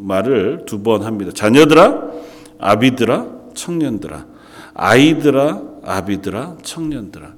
말을 0.00 0.64
두 0.66 0.82
번 0.82 1.02
합니다. 1.02 1.30
자녀들아, 1.32 2.10
아비들아, 2.58 3.26
청년들아, 3.54 4.26
아이들아, 4.74 5.62
아비들아, 5.84 6.56
청년들아. 6.62 7.34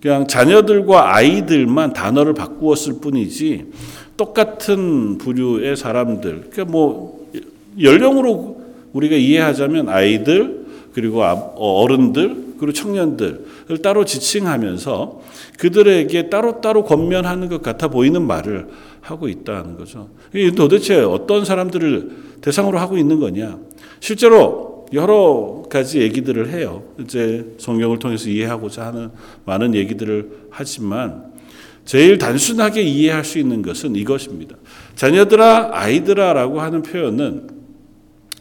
그냥 0.00 0.26
자녀들과 0.26 1.14
아이들만 1.16 1.94
단어를 1.94 2.34
바꾸었을 2.34 3.00
뿐이지 3.00 3.66
똑같은 4.16 5.18
부류의 5.18 5.76
사람들. 5.76 6.50
그러니까 6.50 6.64
뭐 6.64 7.28
연령으로 7.80 8.62
우리가 8.92 9.16
이해하자면 9.16 9.88
아이들 9.88 10.64
그리고 10.92 11.22
어른들 11.22 12.44
그리고 12.58 12.72
청년들을 12.72 13.78
따로 13.82 14.04
지칭하면서 14.04 15.20
그들에게 15.58 16.30
따로따로 16.30 16.84
권면하는 16.84 17.48
것 17.48 17.62
같아 17.62 17.88
보이는 17.88 18.24
말을 18.24 18.68
하고 19.00 19.28
있다는 19.28 19.76
거죠. 19.76 20.08
도대체 20.56 21.00
어떤 21.00 21.44
사람들을 21.44 22.10
대상으로 22.40 22.78
하고 22.78 22.96
있는 22.96 23.18
거냐? 23.18 23.58
실제로 24.00 24.86
여러 24.92 25.64
가지 25.68 26.00
얘기들을 26.00 26.50
해요. 26.50 26.84
이제 27.00 27.44
성경을 27.58 27.98
통해서 27.98 28.28
이해하고자 28.30 28.86
하는 28.86 29.10
많은 29.44 29.74
얘기들을 29.74 30.30
하지만 30.50 31.33
제일 31.84 32.18
단순하게 32.18 32.82
이해할 32.82 33.24
수 33.24 33.38
있는 33.38 33.62
것은 33.62 33.96
이것입니다. 33.96 34.56
자녀들아, 34.96 35.70
아이들아라고 35.72 36.60
하는 36.60 36.82
표현은 36.82 37.48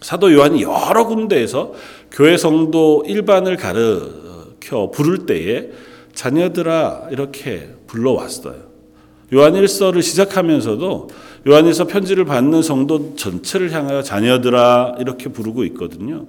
사도 0.02 0.34
요한이 0.34 0.64
여러 0.64 1.08
군데에서 1.08 1.74
교회 2.12 2.38
성도 2.38 3.04
일반을 3.08 3.58
가르쳐 3.58 4.92
부를 4.94 5.26
때에 5.26 5.70
자녀들아 6.14 7.08
이렇게 7.12 7.70
불러왔어요. 7.88 8.74
요한일서를 9.34 10.02
시작하면서도 10.02 11.10
요한일서 11.48 11.88
편지를 11.88 12.26
받는 12.26 12.62
성도 12.62 13.16
전체를 13.16 13.72
향하여 13.72 14.04
자녀들아 14.04 14.98
이렇게 15.00 15.30
부르고 15.30 15.64
있거든요. 15.66 16.28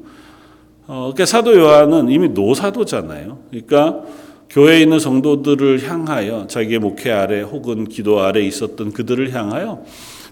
어, 0.87 1.13
그러니까 1.13 1.27
사도 1.27 1.55
요한은 1.57 2.11
이미 2.11 2.29
노사도잖아요. 2.31 3.39
그러니까 3.51 4.03
교회에 4.51 4.81
있는 4.83 4.99
성도들을 4.99 5.89
향하여 5.89 6.47
자기의 6.47 6.79
목회 6.79 7.11
아래 7.11 7.41
혹은 7.41 7.85
기도 7.85 8.21
아래 8.21 8.41
있었던 8.43 8.93
그들을 8.93 9.35
향하여 9.35 9.85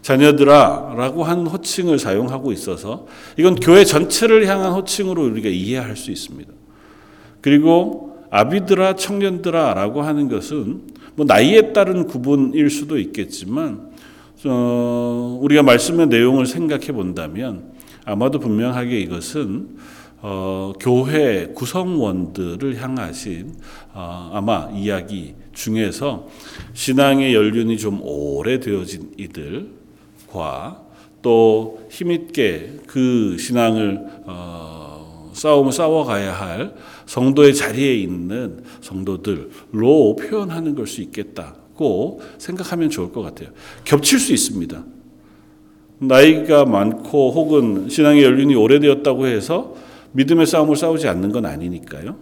자녀들아라고 0.02 1.24
하는 1.24 1.46
호칭을 1.46 1.98
사용하고 1.98 2.52
있어서 2.52 3.06
이건 3.36 3.56
교회 3.56 3.84
전체를 3.84 4.46
향한 4.46 4.72
호칭으로 4.72 5.24
우리가 5.24 5.48
이해할 5.48 5.96
수 5.96 6.10
있습니다. 6.10 6.52
그리고 7.40 8.26
아비들아 8.30 8.96
청년들아라고 8.96 10.02
하는 10.02 10.28
것은 10.28 10.82
뭐 11.14 11.26
나이에 11.26 11.72
따른 11.72 12.06
구분일 12.06 12.70
수도 12.70 12.98
있겠지만 12.98 13.92
어, 14.44 15.38
우리가 15.40 15.62
말씀의 15.62 16.08
내용을 16.08 16.46
생각해 16.46 16.86
본다면 16.86 17.72
아마도 18.04 18.40
분명하게 18.40 18.98
이것은 19.00 19.76
어, 20.22 20.72
교회 20.78 21.48
구성원들을 21.48 22.80
향하신 22.80 23.54
어, 23.92 24.30
아마 24.32 24.70
이야기 24.72 25.34
중에서 25.52 26.28
신앙의 26.74 27.34
연륜이 27.34 27.76
좀 27.76 28.00
오래되어진 28.00 29.14
이들과 29.18 30.80
또 31.22 31.86
힘있게 31.90 32.78
그 32.86 33.36
신앙을 33.36 34.00
어, 34.26 35.30
싸움을 35.34 35.72
싸워가야 35.72 36.32
할 36.32 36.74
성도의 37.06 37.54
자리에 37.54 37.94
있는 37.96 38.62
성도들로 38.80 40.16
표현하는 40.20 40.76
걸 40.76 40.86
수 40.86 41.00
있겠다고 41.00 42.20
생각하면 42.38 42.90
좋을 42.90 43.12
것 43.12 43.22
같아요. 43.22 43.48
겹칠 43.84 44.20
수 44.20 44.32
있습니다. 44.32 44.84
나이가 45.98 46.64
많고 46.64 47.32
혹은 47.32 47.88
신앙의 47.88 48.22
연륜이 48.22 48.54
오래되었다고 48.54 49.26
해서 49.26 49.74
믿음의 50.12 50.46
싸움을 50.46 50.76
싸우지 50.76 51.08
않는 51.08 51.32
건 51.32 51.46
아니니까요. 51.46 52.16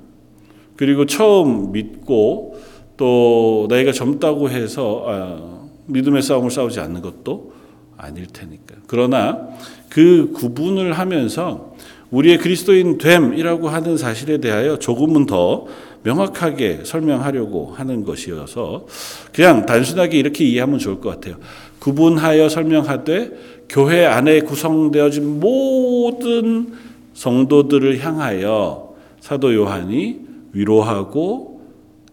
그리고 0.76 1.06
처음 1.06 1.72
믿고 1.72 2.58
또 2.96 3.66
나이가 3.68 3.92
젊다고 3.92 4.50
해서 4.50 5.04
아, 5.06 5.68
믿음의 5.86 6.22
싸움을 6.22 6.50
싸우지 6.50 6.80
않는 6.80 7.02
것도 7.02 7.52
아닐 7.96 8.26
테니까. 8.26 8.76
그러나 8.86 9.48
그 9.88 10.32
구분을 10.32 10.92
하면서 10.94 11.74
우리의 12.10 12.38
그리스도인 12.38 12.98
됨이라고 12.98 13.68
하는 13.68 13.96
사실에 13.96 14.38
대하여 14.38 14.78
조금은 14.78 15.26
더 15.26 15.66
명확하게 16.02 16.80
설명하려고 16.84 17.72
하는 17.74 18.04
것이어서 18.04 18.86
그냥 19.32 19.66
단순하게 19.66 20.18
이렇게 20.18 20.44
이해하면 20.44 20.78
좋을 20.78 21.00
것 21.00 21.10
같아요. 21.10 21.36
구분하여 21.78 22.48
설명하되 22.48 23.66
교회 23.68 24.06
안에 24.06 24.40
구성되어진 24.40 25.40
모든 25.40 26.72
성도들을 27.20 28.02
향하여 28.02 28.94
사도 29.20 29.54
요한이 29.54 30.20
위로하고 30.52 31.60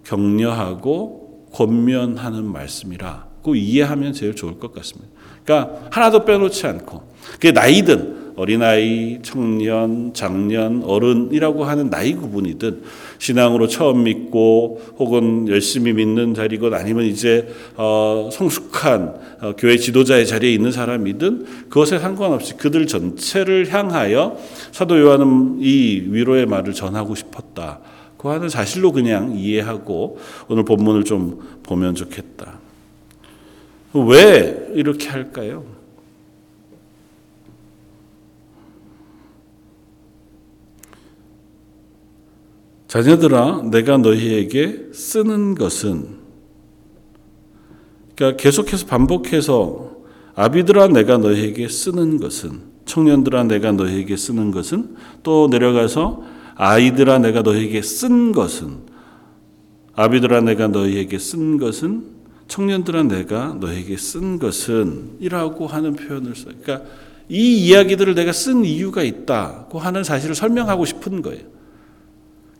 격려하고 0.03 1.47
권면하는 1.53 2.43
말씀이라고 2.43 3.55
이해하면 3.55 4.11
제일 4.11 4.35
좋을 4.35 4.59
것 4.59 4.73
같습니다. 4.73 5.09
그러니까 5.45 5.87
하나도 5.91 6.25
빼놓지 6.25 6.67
않고 6.67 7.03
그게 7.31 7.53
나이든 7.53 8.26
어린아이, 8.37 9.17
청년, 9.23 10.13
장년, 10.13 10.83
어른이라고 10.83 11.65
하는 11.65 11.89
나이 11.89 12.13
구분이든 12.13 12.83
신앙으로 13.17 13.67
처음 13.67 14.03
믿고 14.03 14.79
혹은 14.99 15.47
열심히 15.47 15.91
믿는 15.91 16.35
자리건 16.35 16.75
아니면 16.75 17.05
이제 17.05 17.49
어, 17.75 18.29
성숙한 18.31 19.15
어, 19.41 19.53
교회 19.57 19.75
지도자의 19.75 20.27
자리에 20.27 20.53
있는 20.53 20.71
사람이든 20.71 21.69
그것에 21.69 21.97
상관없이 21.97 22.55
그들 22.57 22.85
전체를 22.85 23.73
향하여 23.73 24.37
사도 24.71 24.99
요한은 24.99 25.57
이 25.59 26.03
위로의 26.07 26.45
말을 26.45 26.73
전하고 26.73 27.15
싶었다. 27.15 27.79
그 28.19 28.27
하는 28.27 28.49
사실로 28.49 28.91
그냥 28.91 29.35
이해하고 29.35 30.19
오늘 30.47 30.63
본문을 30.63 31.05
좀 31.05 31.39
보면 31.63 31.95
좋겠다. 31.95 32.59
왜 33.93 34.69
이렇게 34.75 35.09
할까요? 35.09 35.76
자녀들아, 42.87 43.63
내가 43.69 43.97
너희에게 43.97 44.89
쓰는 44.93 45.55
것은 45.55 46.17
그러니까 48.15 48.41
계속해서 48.41 48.85
반복해서 48.85 49.97
아비들아, 50.35 50.87
내가 50.87 51.17
너희에게 51.17 51.67
쓰는 51.67 52.17
것은 52.19 52.61
청년들아, 52.85 53.43
내가 53.43 53.73
너희에게 53.73 54.15
쓰는 54.15 54.51
것은 54.51 54.95
또 55.21 55.47
내려가서 55.51 56.23
아이들아, 56.55 57.19
내가 57.19 57.41
너희에게 57.41 57.81
쓴 57.81 58.31
것은 58.31 58.77
아비들아, 59.93 60.41
내가 60.41 60.67
너희에게 60.67 61.19
쓴 61.19 61.57
것은 61.57 62.05
청년들아, 62.47 63.03
내가 63.03 63.57
너희에게 63.59 63.97
쓴 63.97 64.39
것은 64.39 65.17
이라고 65.19 65.67
하는 65.67 65.93
표현을 65.93 66.35
써요. 66.35 66.53
그러니까 66.61 66.89
이 67.29 67.67
이야기들을 67.67 68.15
내가 68.15 68.31
쓴 68.31 68.63
이유가 68.63 69.03
있다고 69.03 69.79
하는 69.79 70.03
사실을 70.03 70.33
설명하고 70.33 70.85
싶은 70.85 71.21
거예요. 71.21 71.56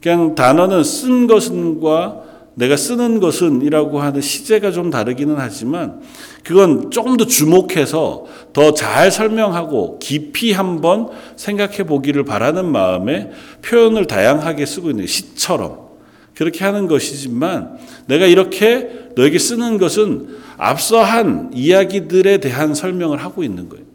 그냥 0.02 0.36
단어는 0.36 0.84
쓴 0.84 1.28
것은과 1.28 2.28
내가 2.58 2.76
쓰는 2.76 3.20
것은이라고 3.20 4.00
하는 4.00 4.20
시제가 4.20 4.72
좀 4.72 4.90
다르기는 4.90 5.36
하지만 5.38 6.02
그건 6.44 6.90
조금 6.90 7.16
더 7.16 7.26
주목해서 7.26 8.26
더 8.52 8.74
잘 8.74 9.12
설명하고 9.12 10.00
깊이 10.00 10.54
한번 10.54 11.10
생각해 11.36 11.84
보기를 11.84 12.24
바라는 12.24 12.66
마음에 12.72 13.30
표현을 13.64 14.08
다양하게 14.08 14.66
쓰고 14.66 14.90
있는 14.90 15.06
시처럼 15.06 15.88
그렇게 16.34 16.66
하는 16.66 16.88
것이지만 16.88 17.78
내가 18.08 18.26
이렇게 18.26 18.90
너에게 19.16 19.38
쓰는 19.38 19.78
것은 19.78 20.28
앞서 20.58 21.04
한 21.04 21.52
이야기들에 21.54 22.40
대한 22.40 22.74
설명을 22.74 23.18
하고 23.18 23.44
있는 23.44 23.70
거예요. 23.70 23.86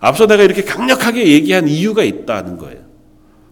앞서 0.00 0.26
내가 0.26 0.42
이렇게 0.42 0.62
강력하게 0.62 1.28
얘기한 1.28 1.68
이유가 1.68 2.02
있다는 2.02 2.58
거예요. 2.58 2.87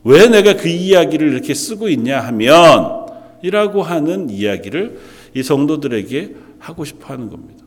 왜 0.07 0.29
내가 0.29 0.55
그 0.55 0.69
이야기를 0.69 1.33
이렇게 1.33 1.53
쓰고 1.53 1.88
있냐 1.88 2.21
하면 2.21 3.07
이라고 3.42 3.83
하는 3.83 4.31
이야기를 4.31 5.01
이 5.35 5.42
성도들에게 5.42 6.35
하고 6.61 6.85
싶어 6.85 7.12
하는 7.12 7.29
겁니다. 7.29 7.64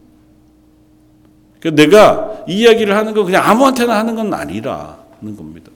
그러니까 1.59 1.83
내가 1.83 2.45
이 2.47 2.61
이야기를 2.61 2.95
하는 2.95 3.13
건 3.13 3.25
그냥 3.25 3.43
아무한테나 3.45 3.99
하는 3.99 4.15
건 4.15 4.33
아니라는 4.33 5.35
겁니다. 5.35 5.69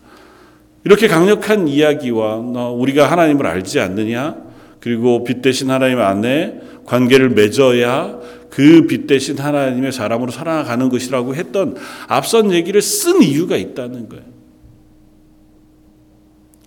이렇게 0.86 1.10
강력한 1.10 1.68
이야기와 1.68 2.38
우리가 2.38 3.12
하나님을 3.12 3.46
알지 3.46 3.80
않느냐, 3.82 4.38
그리고 4.80 5.24
빛 5.24 5.42
대신 5.42 5.70
하나님 5.70 6.00
안에 6.00 6.62
관계를 6.86 7.30
맺어야 7.30 8.20
그 8.50 8.86
빛 8.88 9.08
대신 9.08 9.38
하나님의 9.38 9.92
사람으로 9.92 10.32
살아가는 10.32 10.88
것이라고 10.90 11.36
했던 11.36 11.76
앞선 12.08 12.52
얘기를 12.54 12.82
쓴 12.82 13.22
이유가 13.22 13.58
있다는 13.58 14.08
거예요. 14.08 14.33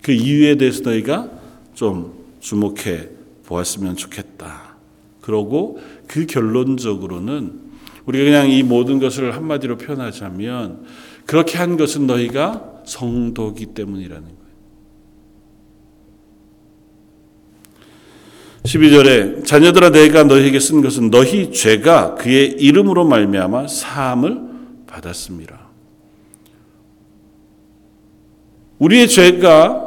그 0.07 0.13
이유에 0.13 0.55
대해서 0.55 0.83
너희가 0.83 1.29
좀 1.75 2.13
주목해 2.39 3.09
보았으면 3.45 3.97
좋겠다. 3.97 4.77
그러고 5.19 5.81
그 6.07 6.25
결론적으로는 6.25 7.59
우리가 8.05 8.23
그냥 8.23 8.49
이 8.49 8.63
모든 8.63 8.99
것을 8.99 9.35
한마디로 9.35 9.77
표현하자면 9.77 10.85
그렇게 11.25 11.57
한 11.57 11.75
것은 11.75 12.07
너희가 12.07 12.83
성도기 12.85 13.73
때문이라는 13.73 14.23
거예요. 14.23 14.37
12절에 18.63 19.45
자녀들아 19.45 19.89
내가 19.89 20.23
너희에게 20.23 20.61
쓴 20.61 20.81
것은 20.81 21.09
너희 21.11 21.51
죄가 21.51 22.15
그의 22.15 22.51
이름으로 22.51 23.05
말미암아 23.05 23.67
사함을 23.67 24.39
받았습니다. 24.87 25.67
우리의 28.79 29.09
죄가 29.09 29.86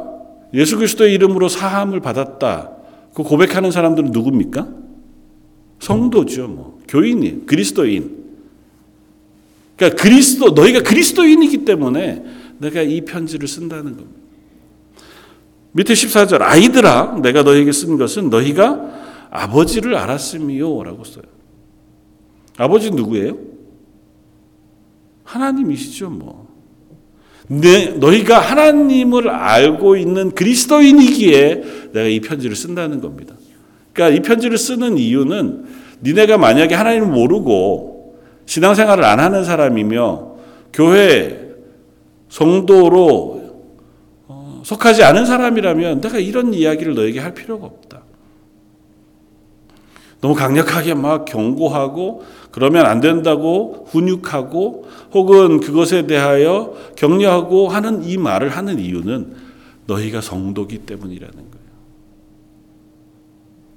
예수 0.53 0.77
그리스도의 0.77 1.13
이름으로 1.13 1.47
사함을 1.47 1.99
받았다. 1.99 2.71
그 3.13 3.23
고백하는 3.23 3.71
사람들은 3.71 4.11
누굽니까? 4.11 4.67
성도죠, 5.79 6.47
뭐. 6.47 6.79
교인이 6.87 7.45
그리스도인. 7.45 8.21
그러니까 9.75 10.01
그리스도 10.01 10.51
너희가 10.51 10.83
그리스도인이기 10.83 11.65
때문에 11.65 12.23
내가 12.59 12.81
이 12.81 13.01
편지를 13.01 13.47
쓴다는 13.47 13.97
겁니다. 13.97 14.21
밑에 15.73 15.93
14절 15.93 16.41
아이들아 16.41 17.19
내가 17.21 17.43
너희에게 17.43 17.71
쓴 17.71 17.97
것은 17.97 18.29
너희가 18.29 19.27
아버지를 19.31 19.95
알았음이요 19.95 20.83
라고 20.83 21.03
써요. 21.03 21.23
아버지 22.57 22.91
누구예요? 22.91 23.37
하나님이시죠, 25.23 26.09
뭐. 26.09 26.50
내, 27.59 27.87
너희가 27.87 28.39
하나님을 28.39 29.29
알고 29.29 29.97
있는 29.97 30.31
그리스도인이기에 30.31 31.63
내가 31.91 32.07
이 32.07 32.21
편지를 32.21 32.55
쓴다는 32.55 33.01
겁니다. 33.01 33.35
그러니까 33.91 34.17
이 34.17 34.21
편지를 34.21 34.57
쓰는 34.57 34.97
이유는 34.97 35.65
니네가 36.01 36.37
만약에 36.37 36.73
하나님을 36.73 37.07
모르고 37.09 38.15
신앙생활을 38.45 39.03
안 39.03 39.19
하는 39.19 39.43
사람이며 39.43 40.31
교회 40.71 41.49
성도로 42.29 43.41
어, 44.29 44.61
속하지 44.63 45.03
않은 45.03 45.25
사람이라면 45.25 45.99
내가 45.99 46.19
이런 46.19 46.53
이야기를 46.53 46.95
너에게 46.95 47.19
할 47.19 47.33
필요가 47.33 47.65
없다. 47.65 48.03
너무 50.21 50.35
강력하게 50.35 50.93
막 50.93 51.25
경고하고 51.25 52.23
그러면 52.51 52.85
안 52.85 52.99
된다고 52.99 53.87
훈육하고 53.89 54.85
혹은 55.13 55.59
그것에 55.59 56.05
대하여 56.05 56.73
격려하고 56.95 57.69
하는 57.69 58.03
이 58.03 58.17
말을 58.17 58.49
하는 58.49 58.79
이유는 58.79 59.33
너희가 59.87 60.21
성도기 60.21 60.79
때문이라는 60.79 61.33
거예요. 61.33 61.71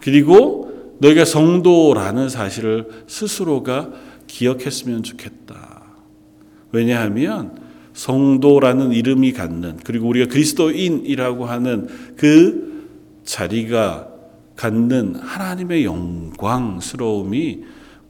그리고 0.00 0.96
너희가 0.98 1.24
성도라는 1.24 2.28
사실을 2.28 2.88
스스로가 3.06 3.90
기억했으면 4.26 5.02
좋겠다. 5.02 5.82
왜냐하면 6.72 7.56
성도라는 7.94 8.92
이름이 8.92 9.32
갖는 9.32 9.78
그리고 9.84 10.08
우리가 10.08 10.30
그리스도인이라고 10.30 11.46
하는 11.46 11.86
그 12.16 12.88
자리가 13.24 14.08
갖는 14.56 15.16
하나님의 15.16 15.84
영광스러움이 15.84 17.62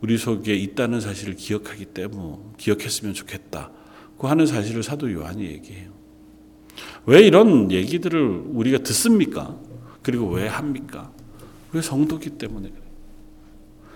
우리 0.04 0.18
속에 0.18 0.54
있다는 0.54 1.00
사실을 1.00 1.34
기억하기 1.34 1.86
때문에 1.86 2.36
기억했으면 2.58 3.14
좋겠다고 3.14 4.28
하는 4.28 4.44
사실을 4.44 4.82
사도 4.82 5.10
요한이 5.10 5.46
얘기해요. 5.46 5.92
왜 7.06 7.22
이런 7.22 7.72
얘기들을 7.72 8.42
우리가 8.48 8.78
듣습니까? 8.82 9.56
그리고 10.02 10.28
왜 10.28 10.46
합니까? 10.46 11.10
왜 11.72 11.80
성도기 11.80 12.30
때문에. 12.36 12.70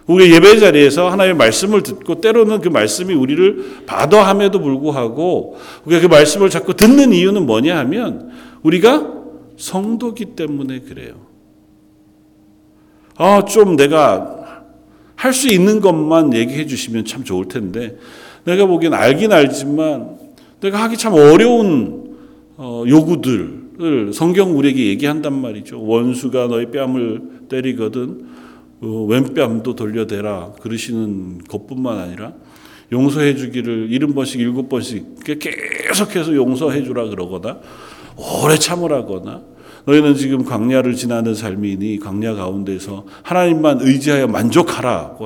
우리 0.07 0.33
예배 0.33 0.59
자리에서 0.61 1.11
하나님의 1.11 1.37
말씀을 1.37 1.83
듣고 1.83 2.23
때로는 2.23 2.63
그 2.63 2.71
말씀이 2.71 3.13
우리를 3.13 3.83
바더함에도 3.85 4.63
불구하고 4.63 5.59
우리가 5.85 6.01
그 6.01 6.07
말씀을 6.07 6.49
자꾸 6.49 6.73
듣는 6.73 7.13
이유는 7.13 7.45
뭐냐 7.45 7.77
하면 7.81 8.31
우리가 8.63 9.13
성도기 9.59 10.37
때문에 10.37 10.81
그래요. 10.81 11.29
아, 13.17 13.45
좀 13.45 13.77
내가 13.77 14.38
할 15.19 15.33
수 15.33 15.49
있는 15.53 15.81
것만 15.81 16.33
얘기해 16.33 16.67
주시면 16.67 17.05
참 17.05 17.25
좋을 17.25 17.49
텐데 17.49 17.97
내가 18.45 18.67
보기엔 18.67 18.95
알긴 18.95 19.33
알지만 19.33 20.17
내가 20.61 20.81
하기 20.85 20.97
참 20.97 21.13
어려운 21.15 22.17
어, 22.57 22.85
요구들을 22.87 24.13
성경 24.13 24.57
우리에게 24.57 24.87
얘기한단 24.87 25.41
말이죠. 25.41 25.85
원수가 25.85 26.47
너희 26.47 26.67
뺨을 26.71 27.21
때리거든 27.49 28.27
어, 28.81 29.07
왼뺨도 29.09 29.75
돌려대라 29.75 30.53
그러시는 30.61 31.39
것뿐만 31.49 31.99
아니라 31.99 32.33
용서해 32.93 33.35
주기를 33.35 33.89
일흔 33.91 34.15
번씩 34.15 34.41
일곱 34.41 34.69
번씩 34.69 35.17
계속해서 35.25 36.33
용서해 36.35 36.85
주라 36.85 37.09
그러거나 37.09 37.59
오래 38.17 38.57
참으라거나 38.57 39.43
너희는 39.89 40.17
지금 40.17 40.45
광야를 40.45 40.95
지나는 40.95 41.35
삶이니 41.35 41.99
광야 42.01 42.35
가운데서 42.35 43.07
하나님만 43.23 43.79
의지하여 43.81 44.27
만족하라. 44.27 45.17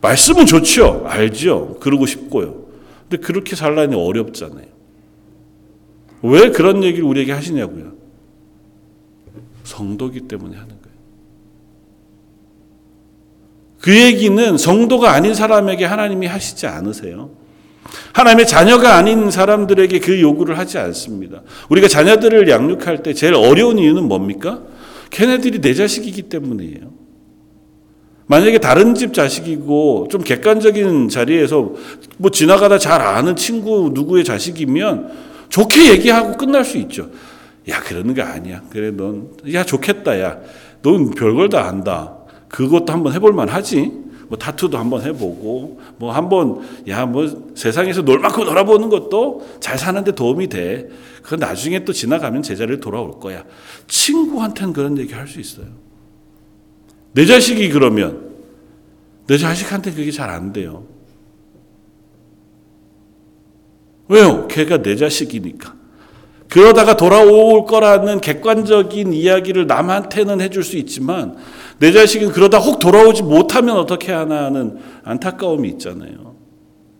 말씀은 0.00 0.46
좋죠. 0.46 1.04
알죠. 1.06 1.76
그러고 1.78 2.06
싶고요. 2.06 2.64
근데 3.08 3.24
그렇게 3.24 3.54
살라니 3.54 3.94
어렵잖아요. 3.94 4.66
왜 6.22 6.50
그런 6.50 6.82
얘기를 6.82 7.04
우리에게 7.04 7.30
하시냐고요. 7.30 7.92
성도기 9.62 10.22
때문에 10.22 10.56
하는 10.56 10.68
거예요. 10.68 10.96
그 13.80 13.96
얘기는 13.96 14.58
성도가 14.58 15.12
아닌 15.12 15.32
사람에게 15.32 15.84
하나님이 15.84 16.26
하시지 16.26 16.66
않으세요. 16.66 17.30
하나님의 18.12 18.46
자녀가 18.46 18.96
아닌 18.96 19.30
사람들에게 19.30 19.98
그 20.00 20.20
요구를 20.20 20.58
하지 20.58 20.78
않습니다. 20.78 21.42
우리가 21.68 21.88
자녀들을 21.88 22.48
양육할 22.48 23.02
때 23.02 23.14
제일 23.14 23.34
어려운 23.34 23.78
이유는 23.78 24.04
뭡니까? 24.04 24.60
걔네들이 25.10 25.60
내 25.60 25.74
자식이기 25.74 26.22
때문이에요. 26.22 27.02
만약에 28.26 28.58
다른 28.58 28.94
집 28.94 29.12
자식이고 29.12 30.08
좀 30.10 30.22
객관적인 30.22 31.08
자리에서 31.08 31.72
뭐 32.16 32.30
지나가다 32.30 32.78
잘 32.78 33.02
아는 33.02 33.36
친구 33.36 33.90
누구의 33.92 34.24
자식이면 34.24 35.10
좋게 35.48 35.90
얘기하고 35.90 36.38
끝날 36.38 36.64
수 36.64 36.78
있죠. 36.78 37.10
야, 37.68 37.80
그러는 37.80 38.14
게 38.14 38.22
아니야. 38.22 38.62
그래, 38.70 38.90
넌, 38.90 39.28
야, 39.52 39.64
좋겠다, 39.64 40.18
야. 40.20 40.38
넌 40.82 41.10
별걸 41.10 41.48
다 41.48 41.68
안다. 41.68 42.16
그것도 42.48 42.92
한번 42.92 43.12
해볼 43.12 43.32
만 43.32 43.48
하지. 43.48 43.92
뭐 44.32 44.38
타투도 44.38 44.78
한번 44.78 45.02
해보고 45.02 45.78
뭐 45.98 46.10
한번 46.10 46.62
야 46.88 47.04
뭐 47.04 47.52
세상에서 47.54 48.00
놀 48.00 48.18
만큼 48.18 48.46
놀아보는 48.46 48.88
것도 48.88 49.46
잘 49.60 49.76
사는데 49.76 50.12
도움이 50.12 50.48
돼. 50.48 50.88
그 51.22 51.34
나중에 51.34 51.84
또 51.84 51.92
지나가면 51.92 52.42
제자리에 52.42 52.80
돌아올 52.80 53.20
거야. 53.20 53.44
친구한테는 53.88 54.72
그런 54.72 54.96
얘기 54.96 55.12
할 55.12 55.28
수 55.28 55.38
있어요. 55.38 55.66
내 57.12 57.26
자식이 57.26 57.68
그러면 57.68 58.30
내 59.26 59.36
자식한테 59.36 59.92
그게 59.92 60.10
잘 60.10 60.30
안 60.30 60.54
돼요. 60.54 60.86
왜요? 64.08 64.48
걔가 64.48 64.78
내 64.82 64.96
자식이니까. 64.96 65.74
그러다가 66.48 66.96
돌아올 66.96 67.66
거라는 67.66 68.22
객관적인 68.22 69.12
이야기를 69.12 69.66
남한테는 69.66 70.40
해줄 70.40 70.64
수 70.64 70.78
있지만 70.78 71.36
내 71.82 71.90
자식은 71.90 72.30
그러다 72.30 72.58
혹 72.58 72.78
돌아오지 72.78 73.24
못하면 73.24 73.76
어떻게 73.76 74.12
하나 74.12 74.44
하는 74.44 74.78
안타까움이 75.02 75.68
있잖아요. 75.70 76.36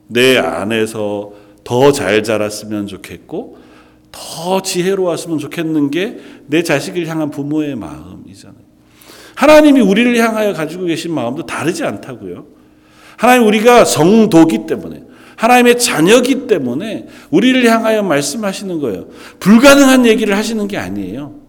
내 0.09 0.37
안에서 0.39 1.35
더 1.63 1.93
잘 1.93 2.25
자랐으면 2.25 2.89
좋겠고 2.89 3.59
더 4.11 4.61
지혜로웠으면 4.61 5.39
좋겠는 5.39 5.93
게 5.93 6.19
내 6.49 6.65
자식을 6.65 7.07
향한 7.07 7.31
부모의 7.31 7.77
마음이잖아요. 7.77 8.59
하나님이 9.37 9.81
우리를 9.81 10.17
향하여 10.17 10.53
가지고 10.53 10.87
계신 10.87 11.15
마음도 11.15 11.47
다르지 11.47 11.85
않다고요. 11.85 12.45
하나님 13.17 13.47
우리가 13.47 13.85
성도기 13.85 14.67
때문에 14.67 15.05
하나님의 15.37 15.79
자녀기 15.79 16.49
때문에 16.49 17.07
우리를 17.31 17.65
향하여 17.71 18.03
말씀하시는 18.03 18.81
거예요. 18.81 19.07
불가능한 19.39 20.07
얘기를 20.07 20.37
하시는 20.37 20.67
게 20.67 20.77
아니에요. 20.77 21.42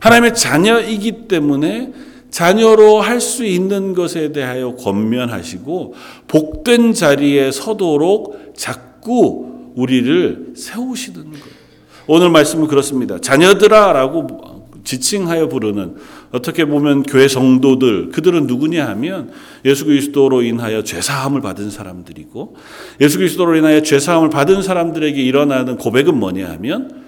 하나님의 0.00 0.34
자녀이기 0.34 1.28
때문에 1.28 1.92
자녀로 2.30 3.00
할 3.00 3.20
수 3.20 3.44
있는 3.44 3.94
것에 3.94 4.32
대하여 4.32 4.74
권면하시고 4.76 5.94
복된 6.28 6.92
자리에 6.92 7.50
서도록 7.50 8.52
자꾸 8.56 9.72
우리를 9.74 10.52
세우시는 10.54 11.22
거예요. 11.30 11.58
오늘 12.06 12.30
말씀은 12.30 12.68
그렇습니다. 12.68 13.18
자녀들아라고 13.18 14.58
지칭하여 14.84 15.48
부르는 15.48 15.96
어떻게 16.32 16.64
보면 16.64 17.02
교회 17.02 17.28
성도들 17.28 18.10
그들은 18.10 18.46
누구냐 18.46 18.86
하면 18.88 19.30
예수 19.64 19.84
그리스도로 19.84 20.42
인하여 20.42 20.82
죄 20.82 21.00
사함을 21.00 21.40
받은 21.40 21.70
사람들이고 21.70 22.56
예수 23.00 23.18
그리스도로 23.18 23.56
인하여 23.56 23.82
죄 23.82 23.98
사함을 23.98 24.30
받은 24.30 24.62
사람들에게 24.62 25.20
일어나는 25.20 25.76
고백은 25.76 26.18
뭐냐 26.18 26.48
하면 26.50 27.07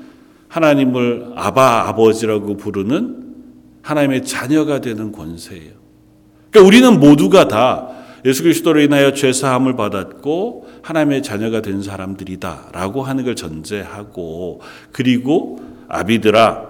하나님을 0.50 1.32
아바 1.36 1.88
아버지라고 1.88 2.56
부르는 2.56 3.24
하나님의 3.82 4.24
자녀가 4.24 4.80
되는 4.80 5.12
권세예요. 5.12 5.72
그러니까 6.50 6.66
우리는 6.66 7.00
모두가 7.00 7.48
다 7.48 7.88
예수 8.26 8.42
그리스도로 8.42 8.80
인하여 8.80 9.14
죄 9.14 9.32
사함을 9.32 9.76
받았고 9.76 10.68
하나님의 10.82 11.22
자녀가 11.22 11.62
된 11.62 11.82
사람들이다라고 11.82 13.02
하는 13.02 13.24
걸 13.24 13.36
전제하고 13.36 14.60
그리고 14.92 15.60
아비들아 15.88 16.68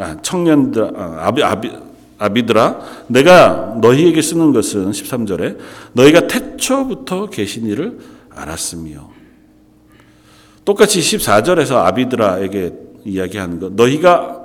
아, 0.00 0.16
청년들 0.22 0.96
아, 0.96 1.26
아비 1.26 1.44
아비 1.44 1.70
아비들아 2.18 2.80
내가 3.08 3.76
너희에게 3.80 4.22
쓰는 4.22 4.52
것은 4.52 4.90
13절에 4.90 5.58
너희가 5.92 6.26
태초부터 6.26 7.26
계신 7.26 7.66
일을 7.66 7.98
알았으며 8.30 9.11
똑같이 10.64 11.00
14절에서 11.00 11.76
아비드라에게 11.76 12.72
이야기하는 13.04 13.58
것. 13.58 13.72
너희가 13.74 14.40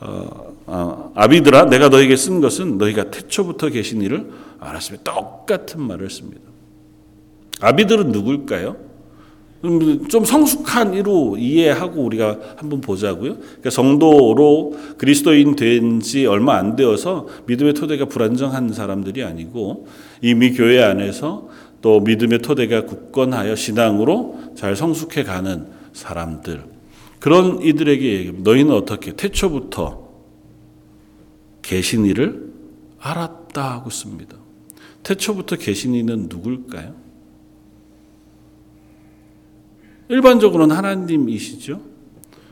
어, 0.00 0.54
어, 0.66 1.12
아비드라 1.14 1.66
내가 1.66 1.88
너에게 1.88 2.16
쓴 2.16 2.40
것은 2.40 2.78
너희가 2.78 3.10
태초부터 3.10 3.68
계신 3.68 4.00
일을 4.00 4.30
알았으며 4.58 4.98
똑같은 5.04 5.82
말을 5.82 6.08
씁니다. 6.08 6.40
아비들은 7.60 8.10
누굴까요? 8.12 8.76
음, 9.64 10.08
좀 10.08 10.24
성숙한 10.24 10.94
이로 10.94 11.36
이해하고 11.36 12.00
우리가 12.02 12.38
한번 12.56 12.80
보자고요. 12.80 13.36
그러니까 13.36 13.68
성도로 13.68 14.74
그리스도인 14.96 15.56
된 15.56 16.00
지 16.00 16.24
얼마 16.24 16.56
안 16.56 16.76
되어서 16.76 17.26
믿음의 17.46 17.74
토대가 17.74 18.06
불안정한 18.06 18.72
사람들이 18.72 19.22
아니고 19.22 19.86
이미 20.22 20.52
교회 20.54 20.82
안에서 20.82 21.48
또 21.82 22.00
믿음의 22.00 22.40
토대가 22.40 22.84
굳건하여 22.84 23.56
신앙으로 23.56 24.54
잘 24.54 24.76
성숙해 24.76 25.24
가는 25.24 25.66
사람들. 25.92 26.64
그런 27.18 27.62
이들에게 27.62 28.34
너희는 28.38 28.74
어떻게 28.74 29.14
태초부터 29.14 30.08
계신 31.62 32.06
이를 32.06 32.52
알았다 32.98 33.72
하고 33.72 33.90
씁니다. 33.90 34.36
태초부터 35.02 35.56
계신 35.56 35.94
이는 35.94 36.26
누굴까요? 36.28 36.94
일반적으로는 40.08 40.74
하나님이시죠. 40.74 41.80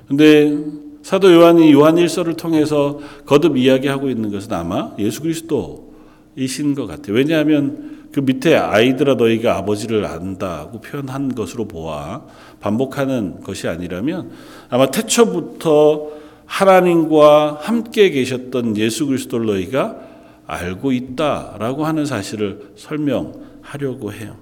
근데 0.07 0.57
사도 1.03 1.33
요한이 1.33 1.73
요한 1.73 1.97
1서를 1.97 2.37
통해서 2.37 3.01
거듭 3.27 3.57
이야기하고 3.57 4.09
있는 4.09 4.31
것은 4.31 4.53
아마 4.53 4.95
예수 4.99 5.23
그리스도이신 5.23 6.75
것 6.75 6.87
같아요. 6.87 7.17
왜냐하면 7.17 7.98
그 8.13 8.21
밑에 8.21 8.57
아이들아 8.57 9.15
너희가 9.15 9.57
아버지를 9.57 10.05
안다고 10.07 10.81
표현한 10.81 11.35
것으로 11.35 11.67
보아 11.67 12.23
반복하는 12.61 13.41
것이 13.43 13.69
아니라면 13.69 14.31
아마 14.71 14.87
태초부터 14.87 16.19
하나님과 16.47 17.59
함께 17.61 18.11
계셨던 18.11 18.77
예수 18.79 19.07
그리스도를 19.07 19.47
너희가 19.47 19.97
알고 20.47 20.93
있다라고 20.93 21.85
하는 21.85 22.07
사실을 22.07 22.73
설명하려고 22.77 24.13
해요. 24.15 24.37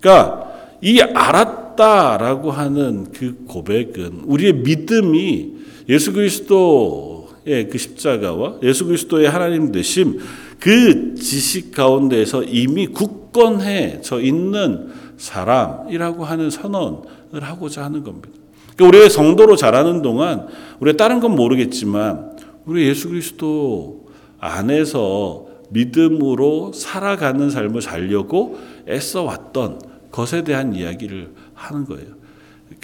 그러니까 0.00 0.52
이 0.80 1.00
알았다라고 1.00 2.52
하는 2.52 3.12
그 3.12 3.44
고백은 3.46 4.22
우리의 4.24 4.52
믿음이 4.54 5.52
예수 5.88 6.12
그리스도의 6.12 7.68
그 7.68 7.76
십자가와 7.76 8.58
예수 8.62 8.86
그리스도의 8.86 9.28
하나님 9.28 9.72
되심 9.72 10.20
그 10.62 11.16
지식 11.16 11.72
가운데에서 11.72 12.44
이미 12.44 12.86
굳건해져 12.86 14.20
있는 14.20 14.92
사람이라고 15.16 16.24
하는 16.24 16.50
선언을 16.50 17.42
하고자 17.42 17.82
하는 17.84 18.04
겁니다. 18.04 18.28
그러니까 18.76 18.86
우리의 18.86 19.10
성도로 19.10 19.56
자라는 19.56 20.02
동안 20.02 20.46
우리가 20.78 20.96
다른 20.96 21.18
건 21.18 21.34
모르겠지만 21.34 22.36
우리 22.64 22.86
예수 22.86 23.08
그리스도 23.08 24.06
안에서 24.38 25.46
믿음으로 25.70 26.72
살아가는 26.72 27.50
삶을 27.50 27.82
살려고 27.82 28.56
애써 28.88 29.24
왔던 29.24 29.80
것에 30.12 30.44
대한 30.44 30.76
이야기를 30.76 31.32
하는 31.54 31.86
거예요. 31.86 32.06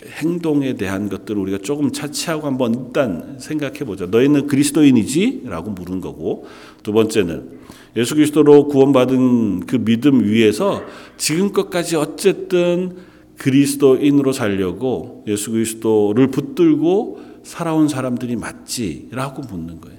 행동에 0.07 0.75
대한 0.75 1.09
것들을 1.09 1.41
우리가 1.41 1.59
조금 1.59 1.93
차치하고 1.93 2.47
한번 2.47 2.87
일단 2.87 3.37
생각해 3.39 3.81
보자. 3.81 4.07
너희는 4.07 4.47
그리스도인이지? 4.47 5.43
라고 5.47 5.71
물은 5.71 6.01
거고. 6.01 6.47
두 6.83 6.93
번째는 6.93 7.59
예수 7.97 8.15
그리스도로 8.15 8.69
구원받은 8.69 9.67
그 9.67 9.85
믿음 9.85 10.25
위에서 10.25 10.83
지금껏까지 11.17 11.97
어쨌든 11.97 12.97
그리스도인으로 13.37 14.33
살려고 14.33 15.25
예수 15.27 15.51
그리스도를 15.53 16.29
붙들고 16.29 17.21
살아온 17.45 17.89
사람들이 17.89 18.37
맞지? 18.37 19.09
라고 19.13 19.43
묻는 19.43 19.81
거예요. 19.81 19.99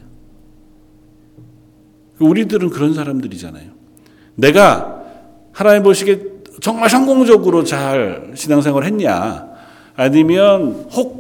우리들은 2.20 2.70
그런 2.70 2.94
사람들이잖아요. 2.94 3.72
내가 4.36 5.04
하나님 5.52 5.84
보시기에 5.84 6.22
정말 6.62 6.90
성공적으로 6.90 7.64
잘 7.64 8.32
신앙생활 8.36 8.84
했냐? 8.84 9.49
아니면 10.00 10.88
혹 10.94 11.20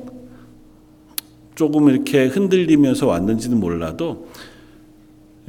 조금 1.53 1.89
이렇게 1.89 2.27
흔들리면서 2.27 3.07
왔는지는 3.07 3.59
몰라도 3.59 4.29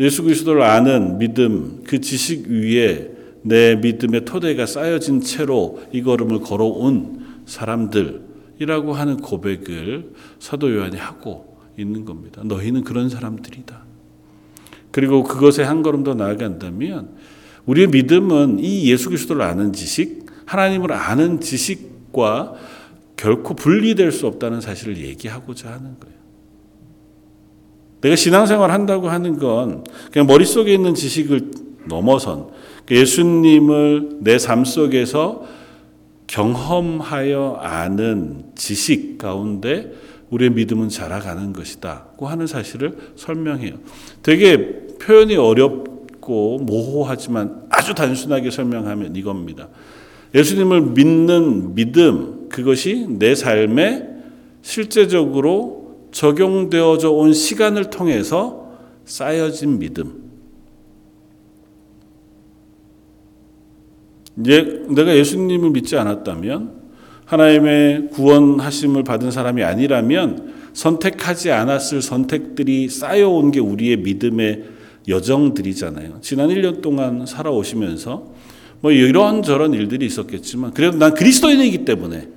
예수 0.00 0.24
그리스도를 0.24 0.62
아는 0.62 1.18
믿음, 1.18 1.84
그 1.86 2.00
지식 2.00 2.48
위에 2.48 3.12
내 3.42 3.76
믿음의 3.76 4.24
토대가 4.24 4.66
쌓여진 4.66 5.20
채로 5.20 5.80
이 5.92 6.02
걸음을 6.02 6.40
걸어온 6.40 7.44
사람들이라고 7.46 8.94
하는 8.94 9.18
고백을 9.18 10.10
사도 10.40 10.74
요한이 10.74 10.96
하고 10.96 11.56
있는 11.78 12.04
겁니다. 12.04 12.42
너희는 12.44 12.82
그런 12.82 13.08
사람들이다. 13.08 13.84
그리고 14.90 15.22
그것에 15.22 15.62
한 15.62 15.84
걸음 15.84 16.02
더 16.02 16.14
나아간다면 16.14 17.10
우리의 17.66 17.86
믿음은 17.90 18.58
이 18.58 18.90
예수 18.90 19.08
그리스도를 19.08 19.42
아는 19.42 19.72
지식, 19.72 20.26
하나님을 20.46 20.92
아는 20.92 21.40
지식과 21.40 22.79
결코 23.20 23.52
분리될 23.52 24.12
수 24.12 24.26
없다는 24.26 24.62
사실을 24.62 24.96
얘기하고자 24.96 25.68
하는 25.68 26.00
거예요. 26.00 26.18
내가 28.00 28.16
신앙생활 28.16 28.70
한다고 28.70 29.10
하는 29.10 29.38
건 29.38 29.84
그냥 30.10 30.26
머릿속에 30.26 30.72
있는 30.72 30.94
지식을 30.94 31.50
넘어선 31.86 32.48
예수님을 32.90 34.20
내 34.20 34.38
삶 34.38 34.64
속에서 34.64 35.44
경험하여 36.28 37.58
아는 37.60 38.44
지식 38.54 39.18
가운데 39.18 39.92
우리의 40.30 40.52
믿음은 40.52 40.88
자라가는 40.88 41.52
것이다고 41.52 42.26
하는 42.26 42.46
사실을 42.46 42.96
설명해요. 43.16 43.74
되게 44.22 44.86
표현이 44.98 45.36
어렵고 45.36 46.60
모호하지만 46.60 47.64
아주 47.68 47.94
단순하게 47.94 48.50
설명하면 48.50 49.14
이겁니다. 49.14 49.68
예수님을 50.34 50.80
믿는 50.80 51.74
믿음, 51.74 52.39
그것이 52.50 53.06
내 53.08 53.34
삶에 53.34 54.08
실제적으로 54.62 56.08
적용되어져 56.12 57.10
온 57.10 57.32
시간을 57.32 57.90
통해서 57.90 58.68
쌓여진 59.04 59.78
믿음. 59.78 60.30
이제 64.38 64.84
내가 64.88 65.16
예수님을 65.16 65.70
믿지 65.70 65.96
않았다면 65.96 66.80
하나님의 67.24 68.08
구원하심을 68.10 69.04
받은 69.04 69.30
사람이 69.30 69.62
아니라면 69.62 70.52
선택하지 70.72 71.50
않았을 71.52 72.02
선택들이 72.02 72.88
쌓여온 72.88 73.50
게 73.50 73.60
우리의 73.60 73.98
믿음의 73.98 74.64
여정들이잖아요. 75.08 76.18
지난 76.20 76.48
1년 76.48 76.80
동안 76.80 77.26
살아오시면서 77.26 78.32
뭐 78.80 78.90
이런저런 78.90 79.74
일들이 79.74 80.06
있었겠지만 80.06 80.72
그래도 80.72 80.98
난 80.98 81.14
그리스도인이기 81.14 81.84
때문에 81.84 82.28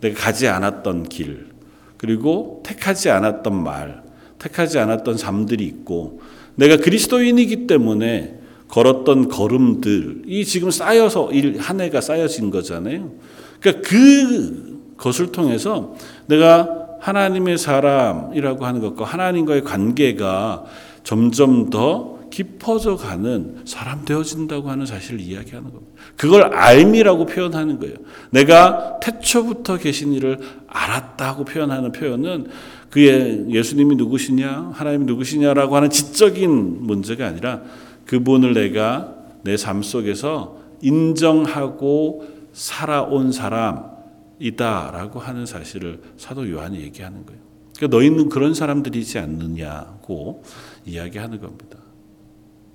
내가 0.00 0.20
가지 0.20 0.48
않았던 0.48 1.04
길 1.04 1.48
그리고 1.96 2.62
택하지 2.64 3.10
않았던 3.10 3.62
말 3.62 4.02
택하지 4.38 4.78
않았던 4.78 5.16
삶들이 5.16 5.64
있고 5.64 6.20
내가 6.54 6.76
그리스도인이기 6.76 7.66
때문에 7.66 8.38
걸었던 8.68 9.28
걸음들이 9.28 10.44
지금 10.44 10.70
쌓여서 10.70 11.30
한 11.58 11.80
해가 11.80 12.00
쌓여진 12.00 12.50
거잖아요. 12.50 13.12
그러니까 13.60 13.88
그 13.88 14.78
것을 14.96 15.32
통해서 15.32 15.94
내가 16.26 16.86
하나님의 17.00 17.58
사람이라고 17.58 18.66
하는 18.66 18.80
것과 18.80 19.04
하나님과의 19.04 19.62
관계가 19.62 20.64
점점 21.04 21.70
더 21.70 22.17
깊어져 22.30 22.96
가는 22.96 23.62
사람 23.64 24.04
되어진다고 24.04 24.70
하는 24.70 24.86
사실을 24.86 25.20
이야기하는 25.20 25.70
겁니다. 25.70 25.92
그걸 26.16 26.54
알미라고 26.54 27.26
표현하는 27.26 27.78
거예요. 27.78 27.96
내가 28.30 28.98
태초부터 29.00 29.78
계신 29.78 30.12
이를 30.12 30.38
알았다고 30.66 31.44
표현하는 31.44 31.92
표현은 31.92 32.48
그의 32.90 33.46
예수님이 33.50 33.96
누구시냐, 33.96 34.72
하나님이 34.74 35.04
누구시냐라고 35.04 35.76
하는 35.76 35.90
지적인 35.90 36.86
문제가 36.86 37.26
아니라 37.26 37.62
그분을 38.06 38.54
내가 38.54 39.14
내 39.44 39.56
삶 39.56 39.82
속에서 39.82 40.58
인정하고 40.82 42.26
살아온 42.52 43.32
사람이다라고 43.32 45.20
하는 45.20 45.46
사실을 45.46 46.00
사도 46.16 46.50
요한이 46.50 46.80
얘기하는 46.80 47.24
거예요. 47.24 47.40
그러니까 47.76 47.96
너희는 47.96 48.28
그런 48.28 48.54
사람들이지 48.54 49.18
않느냐고 49.18 50.42
이야기하는 50.84 51.40
겁니다. 51.40 51.78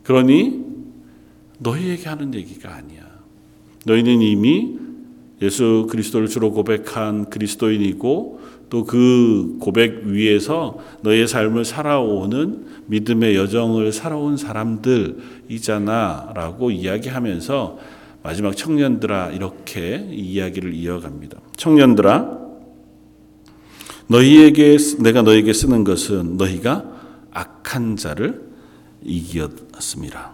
그러니 0.04 0.64
너희에게 1.60 2.10
하는 2.10 2.34
얘기가 2.34 2.76
아니야. 2.76 3.04
너희는 3.86 4.22
이미 4.22 4.78
예수 5.42 5.88
그리스도를 5.90 6.28
주로 6.28 6.52
고백한 6.52 7.30
그리스도인이고 7.30 8.42
또 8.70 8.86
그 8.86 9.58
고백 9.60 10.04
위에서 10.06 10.80
너의 11.02 11.28
삶을 11.28 11.64
살아오는 11.64 12.66
믿음의 12.88 13.36
여정을 13.36 13.92
살아온 13.94 14.36
사람들이잖아라고 14.36 15.52
이야기하면서 16.72 17.78
마지막 18.24 18.58
청년들아 18.58 19.30
이렇게 19.32 20.08
이야기를 20.12 20.74
이어갑니다. 20.74 21.38
청년들아 21.56 22.40
너희에게 24.08 24.78
내가 25.02 25.22
너희에게 25.22 25.54
쓰는 25.54 25.84
것은 25.84 26.38
너희가 26.38 26.86
악한 27.32 27.96
자를 27.96 28.53
이겼습니다. 29.06 30.32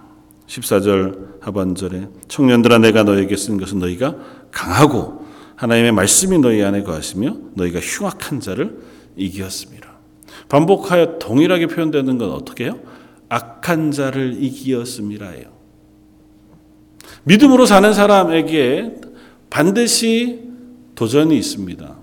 14절 0.47 1.41
하반절에 1.41 2.07
청년들아 2.27 2.79
내가 2.79 3.03
너희에게 3.03 3.35
쓴 3.37 3.57
것은 3.57 3.79
너희가 3.79 4.15
강하고 4.51 5.25
하나님의 5.55 5.91
말씀이 5.91 6.37
너희 6.39 6.63
안에 6.63 6.83
거하시며 6.83 7.37
너희가 7.53 7.79
흉악한 7.79 8.39
자를 8.39 8.79
이기었습니다. 9.15 9.89
반복하여 10.47 11.19
동일하게 11.19 11.67
표현되는 11.67 12.17
건 12.17 12.31
어떻게 12.31 12.65
해요? 12.65 12.79
악한 13.27 13.91
자를 13.91 14.41
이기었습니다예요. 14.41 15.47
믿음으로 17.23 17.65
사는 17.65 17.93
사람에게 17.93 18.95
반드시 19.49 20.41
도전이 20.95 21.37
있습니다. 21.37 21.97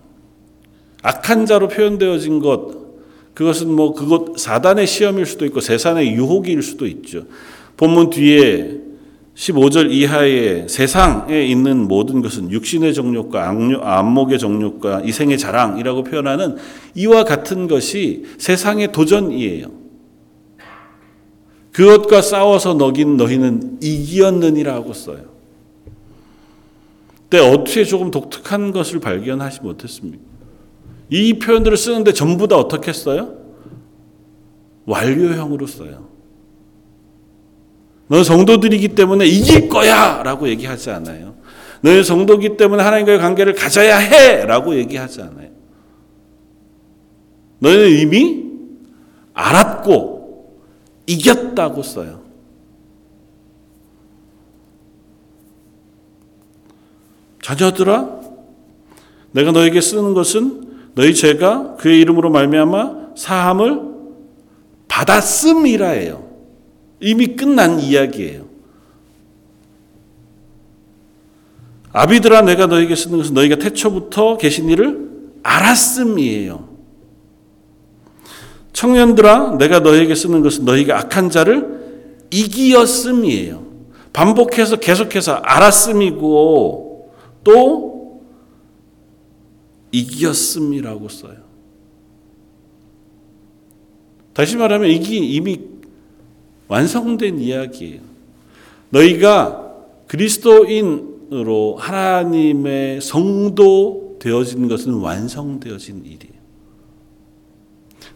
악한 1.02 1.46
자로 1.46 1.68
표현되어진 1.68 2.40
것, 2.40 2.85
그것은 3.36 3.70
뭐 3.70 3.92
그것 3.92 4.38
사단의 4.38 4.86
시험일 4.86 5.26
수도 5.26 5.44
있고 5.44 5.60
세상의 5.60 6.14
유혹일 6.14 6.62
수도 6.62 6.86
있죠. 6.86 7.24
본문 7.76 8.08
뒤에 8.08 8.78
15절 9.34 9.92
이하의 9.92 10.70
세상에 10.70 11.44
있는 11.44 11.86
모든 11.86 12.22
것은 12.22 12.50
육신의 12.50 12.94
정욕과 12.94 13.46
안목의 13.82 14.38
정욕과 14.38 15.02
이생의 15.02 15.36
자랑이라고 15.36 16.04
표현하는 16.04 16.56
이와 16.94 17.24
같은 17.24 17.68
것이 17.68 18.24
세상의 18.38 18.92
도전이에요. 18.92 19.66
그것과 21.72 22.22
싸워서 22.22 22.72
너긴 22.72 23.18
너희는 23.18 23.80
이기었느니라고 23.82 24.94
써요. 24.94 25.24
근데 27.28 27.46
어떻게 27.46 27.84
조금 27.84 28.10
독특한 28.10 28.72
것을 28.72 28.98
발견하지 29.00 29.60
못했습니까? 29.60 30.35
이 31.08 31.38
표현들을 31.38 31.76
쓰는데 31.76 32.12
전부 32.12 32.48
다 32.48 32.56
어떻게 32.56 32.92
써요? 32.92 33.36
완료형으로 34.86 35.66
써요. 35.66 36.08
너 38.08 38.22
성도들이기 38.22 38.88
때문에 38.88 39.26
이길 39.26 39.68
거야! 39.68 40.22
라고 40.22 40.48
얘기하지 40.48 40.90
않아요. 40.90 41.34
너희 41.80 42.02
성도기 42.02 42.56
때문에 42.56 42.82
하나님과의 42.82 43.18
관계를 43.18 43.54
가져야 43.54 43.98
해! 43.98 44.44
라고 44.44 44.76
얘기하지 44.76 45.22
않아요. 45.22 45.50
너희는 47.58 47.98
이미 47.98 48.44
알았고 49.34 50.56
이겼다고 51.06 51.82
써요. 51.82 52.22
자녀들아, 57.42 58.20
내가 59.32 59.52
너에게 59.52 59.80
쓰는 59.80 60.14
것은 60.14 60.65
너희 60.96 61.14
죄가 61.14 61.76
그의 61.76 62.00
이름으로 62.00 62.30
말미암아 62.30 63.12
사함을 63.16 63.82
받았음이라예요. 64.88 66.26
이미 67.00 67.36
끝난 67.36 67.78
이야기예요. 67.78 68.46
아비들아 71.92 72.42
내가 72.42 72.66
너에게 72.66 72.96
쓰는 72.96 73.18
것은 73.18 73.34
너희가 73.34 73.56
태초부터 73.56 74.38
계신 74.38 74.70
일을 74.70 75.10
알았음이에요. 75.42 76.66
청년들아 78.72 79.56
내가 79.58 79.80
너에게 79.80 80.14
쓰는 80.14 80.42
것은 80.42 80.64
너희가 80.64 80.98
악한 80.98 81.28
자를 81.28 82.24
이기었음이에요. 82.30 83.66
반복해서 84.14 84.76
계속해서 84.76 85.34
알았음이고 85.34 87.12
또 87.44 87.85
이기었음이라고 89.92 91.08
써요. 91.08 91.36
다시 94.32 94.56
말하면 94.56 94.90
이게 94.90 95.16
이미 95.16 95.60
완성된 96.68 97.38
이야기예요. 97.38 98.00
너희가 98.90 99.74
그리스도인으로 100.06 101.76
하나님의 101.78 103.00
성도 103.00 104.16
되어진 104.20 104.68
것은 104.68 104.94
완성되어진 104.94 106.04
일이에요. 106.04 106.36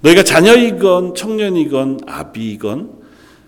너희가 0.02 0.22
자녀이건 0.22 1.14
청년이건 1.14 2.00
아비건 2.06 3.00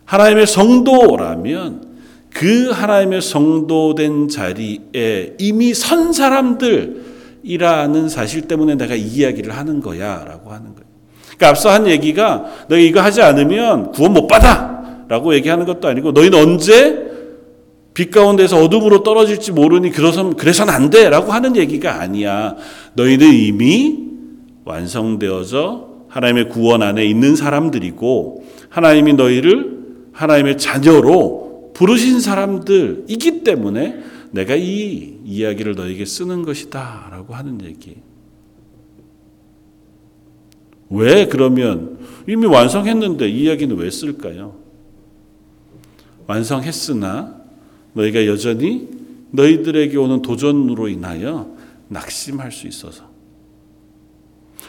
하나님의 0.04 0.46
성도라면 0.46 1.92
그 2.30 2.70
하나님의 2.70 3.20
성도된 3.20 4.28
자리에 4.28 5.36
이미 5.38 5.74
선 5.74 6.12
사람들 6.12 7.11
이라는 7.42 8.08
사실 8.08 8.42
때문에 8.42 8.76
내가 8.76 8.94
이 8.94 9.02
이야기를 9.02 9.56
하는 9.56 9.80
거야 9.80 10.24
라고 10.26 10.50
하는 10.50 10.74
거예요. 10.74 10.86
그러니까 11.24 11.48
앞서 11.48 11.70
한 11.70 11.86
얘기가 11.86 12.44
너희 12.68 12.86
이거 12.86 13.00
하지 13.00 13.22
않으면 13.22 13.92
구원 13.92 14.12
못 14.12 14.26
받아. 14.26 14.70
라고 15.08 15.34
얘기하는 15.34 15.66
것도 15.66 15.88
아니고 15.88 16.12
너희는 16.12 16.38
언제 16.38 17.10
빛 17.94 18.10
가운데서 18.10 18.62
어둠으로 18.62 19.02
떨어질지 19.02 19.52
모르니 19.52 19.90
그래서 19.90 20.30
그래서는 20.30 20.72
안 20.72 20.88
돼 20.88 21.10
라고 21.10 21.32
하는 21.32 21.56
얘기가 21.56 22.00
아니야. 22.00 22.56
너희는 22.94 23.32
이미 23.32 23.98
완성되어져 24.64 25.88
하나님의 26.08 26.48
구원 26.48 26.82
안에 26.82 27.04
있는 27.04 27.36
사람들이고 27.36 28.44
하나님이 28.68 29.14
너희를 29.14 29.82
하나님의 30.12 30.58
자녀로 30.58 31.72
부르신 31.74 32.20
사람들이기 32.20 33.44
때문에 33.44 33.96
내가 34.32 34.56
이 34.56 35.20
이야기를 35.24 35.74
너에게 35.74 36.04
쓰는 36.04 36.42
것이다 36.42 37.08
라고 37.10 37.34
하는 37.34 37.62
얘기. 37.64 37.96
왜 40.90 41.26
그러면 41.26 41.98
이미 42.28 42.46
완성했는데 42.46 43.28
이 43.28 43.44
이야기는 43.44 43.76
왜 43.76 43.90
쓸까요? 43.90 44.58
완성했으나 46.26 47.40
너희가 47.94 48.26
여전히 48.26 48.88
너희들에게 49.30 49.96
오는 49.96 50.22
도전으로 50.22 50.88
인하여 50.88 51.54
낙심할 51.88 52.52
수 52.52 52.66
있어서 52.66 53.10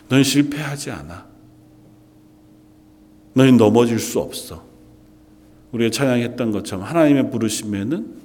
너희 0.10 0.24
실패하지 0.24 0.92
않아. 0.92 1.26
너희 3.34 3.52
넘어질 3.52 4.00
수 4.00 4.20
없어. 4.20 4.64
우리가 5.72 5.90
찬양했던 5.90 6.52
것처럼 6.52 6.86
하나님의 6.86 7.32
부르심에는 7.32 8.23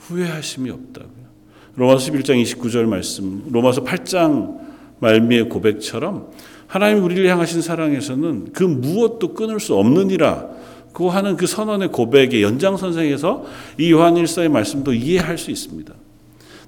후회하심이 0.00 0.70
없다고요. 0.70 1.30
로마서 1.76 2.10
11장 2.10 2.42
29절 2.42 2.84
말씀, 2.86 3.44
로마서 3.50 3.84
8장 3.84 4.58
말미의 4.98 5.48
고백처럼 5.48 6.30
하나님 6.66 7.02
우리를 7.04 7.26
향하신 7.28 7.62
사랑에서는 7.62 8.52
그 8.52 8.64
무엇도 8.64 9.34
끊을 9.34 9.60
수 9.60 9.74
없느니라 9.74 10.48
그 10.92 11.06
하는 11.06 11.36
그 11.36 11.46
선언의 11.46 11.88
고백의 11.88 12.42
연장선상에서 12.42 13.44
이 13.78 13.92
요한 13.92 14.16
일서의 14.16 14.48
말씀도 14.48 14.92
이해할 14.92 15.38
수 15.38 15.50
있습니다. 15.50 15.94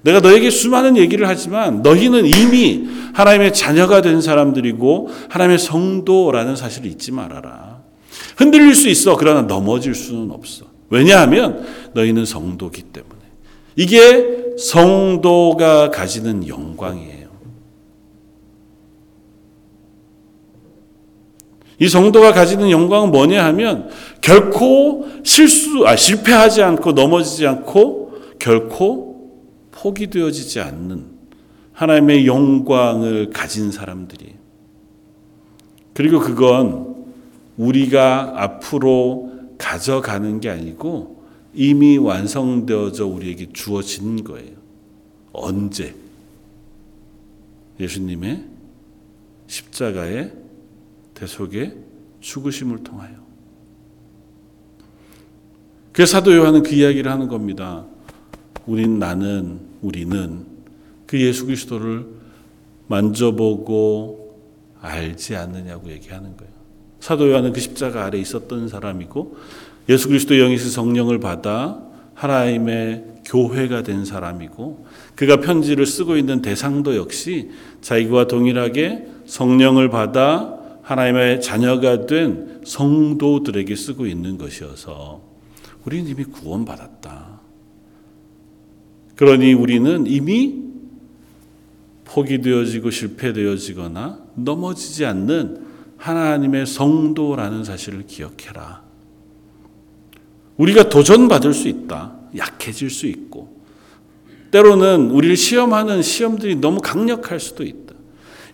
내가 0.03 0.19
너에게 0.19 0.49
수많은 0.49 0.97
얘기를 0.97 1.27
하지만 1.27 1.81
너희는 1.81 2.25
이미 2.25 2.87
하나님의 3.13 3.53
자녀가 3.53 4.01
된 4.01 4.21
사람들이고 4.21 5.09
하나님의 5.29 5.59
성도라는 5.59 6.55
사실을 6.55 6.89
잊지 6.91 7.11
말아라. 7.11 7.81
흔들릴 8.37 8.75
수 8.75 8.89
있어. 8.89 9.15
그러나 9.15 9.43
넘어질 9.43 9.95
수는 9.95 10.31
없어. 10.31 10.65
왜냐하면 10.89 11.65
너희는 11.93 12.25
성도기 12.25 12.83
때문에. 12.83 13.12
이게 13.75 14.55
성도가 14.57 15.89
가지는 15.89 16.47
영광이에요. 16.47 17.23
이 21.79 21.87
성도가 21.87 22.33
가지는 22.33 22.69
영광은 22.69 23.11
뭐냐 23.11 23.43
하면 23.45 23.89
결코 24.21 25.07
실수, 25.23 25.85
아, 25.87 25.95
실패하지 25.95 26.61
않고 26.61 26.93
넘어지지 26.93 27.47
않고 27.47 28.13
결코 28.39 29.31
포기되어지지 29.71 30.59
않는 30.61 31.05
하나님의 31.73 32.27
영광을 32.27 33.31
가진 33.31 33.71
사람들이. 33.71 34.35
그리고 35.93 36.19
그건 36.19 36.95
우리가 37.57 38.33
앞으로 38.35 39.31
가져가는 39.57 40.39
게 40.39 40.49
아니고 40.49 41.12
이미 41.53 41.97
완성되어져 41.97 43.05
우리에게 43.05 43.51
주어진 43.53 44.23
거예요. 44.23 44.57
언제? 45.31 45.95
예수님의 47.79 48.45
십자가의 49.47 50.33
대속의 51.13 51.75
죽으심을 52.21 52.83
통하여. 52.83 53.23
그래서 55.91 56.13
사도 56.13 56.35
요한은 56.35 56.63
그 56.63 56.73
이야기를 56.73 57.11
하는 57.11 57.27
겁니다. 57.27 57.85
우린 58.65 58.97
나는 58.97 59.59
우리는 59.81 60.45
그 61.05 61.21
예수 61.21 61.45
그리스도를 61.45 62.07
만져보고 62.87 64.39
알지 64.81 65.35
않느냐고 65.35 65.91
얘기하는 65.91 66.35
거예요. 66.35 66.51
사도 66.99 67.29
요한은 67.29 67.53
그 67.53 67.59
십자가 67.59 68.05
아래 68.05 68.17
있었던 68.17 68.67
사람이고 68.67 69.37
예수 69.89 70.07
그리스도 70.07 70.35
영이신 70.35 70.69
성령을 70.69 71.19
받아 71.19 71.81
하나님의 72.13 73.05
교회가 73.25 73.83
된 73.83 74.05
사람이고 74.05 74.85
그가 75.15 75.37
편지를 75.37 75.85
쓰고 75.85 76.17
있는 76.17 76.41
대상도 76.41 76.95
역시 76.95 77.49
자기와 77.81 78.27
동일하게 78.27 79.07
성령을 79.25 79.89
받아 79.89 80.59
하나님의 80.81 81.41
자녀가 81.41 82.05
된 82.05 82.61
성도들에게 82.65 83.75
쓰고 83.75 84.05
있는 84.05 84.37
것이어서 84.37 85.21
우리는 85.85 86.09
이미 86.09 86.23
구원받았다. 86.23 87.41
그러니 89.15 89.53
우리는 89.53 90.05
이미 90.07 90.61
포기되어지고 92.05 92.89
실패되어지거나 92.89 94.19
넘어지지 94.35 95.05
않는 95.05 95.65
하나님의 95.97 96.65
성도라는 96.65 97.63
사실을 97.63 98.05
기억해라. 98.05 98.82
우리가 100.57 100.89
도전받을 100.89 101.53
수 101.53 101.67
있다. 101.67 102.13
약해질 102.37 102.89
수 102.89 103.07
있고. 103.07 103.61
때로는 104.51 105.09
우리를 105.11 105.35
시험하는 105.35 106.01
시험들이 106.01 106.57
너무 106.57 106.79
강력할 106.79 107.39
수도 107.39 107.63
있다. 107.63 107.93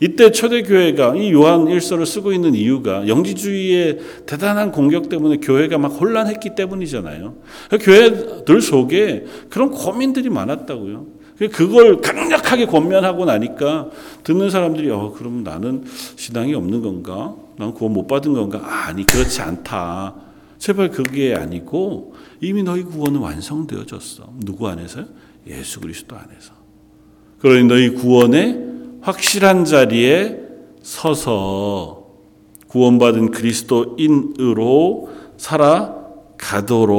이때 0.01 0.31
초대교회가 0.31 1.15
이 1.17 1.33
요한 1.33 1.67
일서를 1.67 2.05
쓰고 2.05 2.31
있는 2.31 2.55
이유가 2.55 3.05
영지주의의 3.07 3.99
대단한 4.25 4.71
공격 4.71 5.09
때문에 5.09 5.37
교회가 5.37 5.77
막 5.77 5.89
혼란했기 5.89 6.55
때문이잖아요. 6.55 7.35
교회들 7.81 8.61
속에 8.61 9.25
그런 9.49 9.71
고민들이 9.71 10.29
많았다고요. 10.29 11.19
그걸 11.51 11.99
강력하게 12.01 12.65
권면하고 12.65 13.25
나니까 13.25 13.89
듣는 14.23 14.49
사람들이 14.49 14.89
어 14.89 15.13
그럼 15.17 15.43
나는 15.43 15.83
신앙이 16.15 16.53
없는 16.53 16.81
건가? 16.81 17.35
난 17.57 17.73
구원 17.73 17.93
못 17.93 18.07
받은 18.07 18.33
건가? 18.33 18.61
아니 18.63 19.05
그렇지 19.05 19.41
않다. 19.41 20.15
제발 20.59 20.91
그게 20.91 21.33
아니고 21.33 22.13
이미 22.41 22.61
너희 22.63 22.83
구원은 22.83 23.19
완성되어졌어. 23.21 24.33
누구 24.41 24.67
안에서요? 24.67 25.05
예수 25.47 25.79
그리스도 25.79 26.15
안에서. 26.15 26.53
그러니 27.39 27.63
너희 27.63 27.89
구원의 27.89 28.67
확실한 29.01 29.65
자리에 29.65 30.37
서서 30.83 32.07
구원받은 32.67 33.31
그리스도인으로 33.31 35.09
살아가도록 35.37 36.89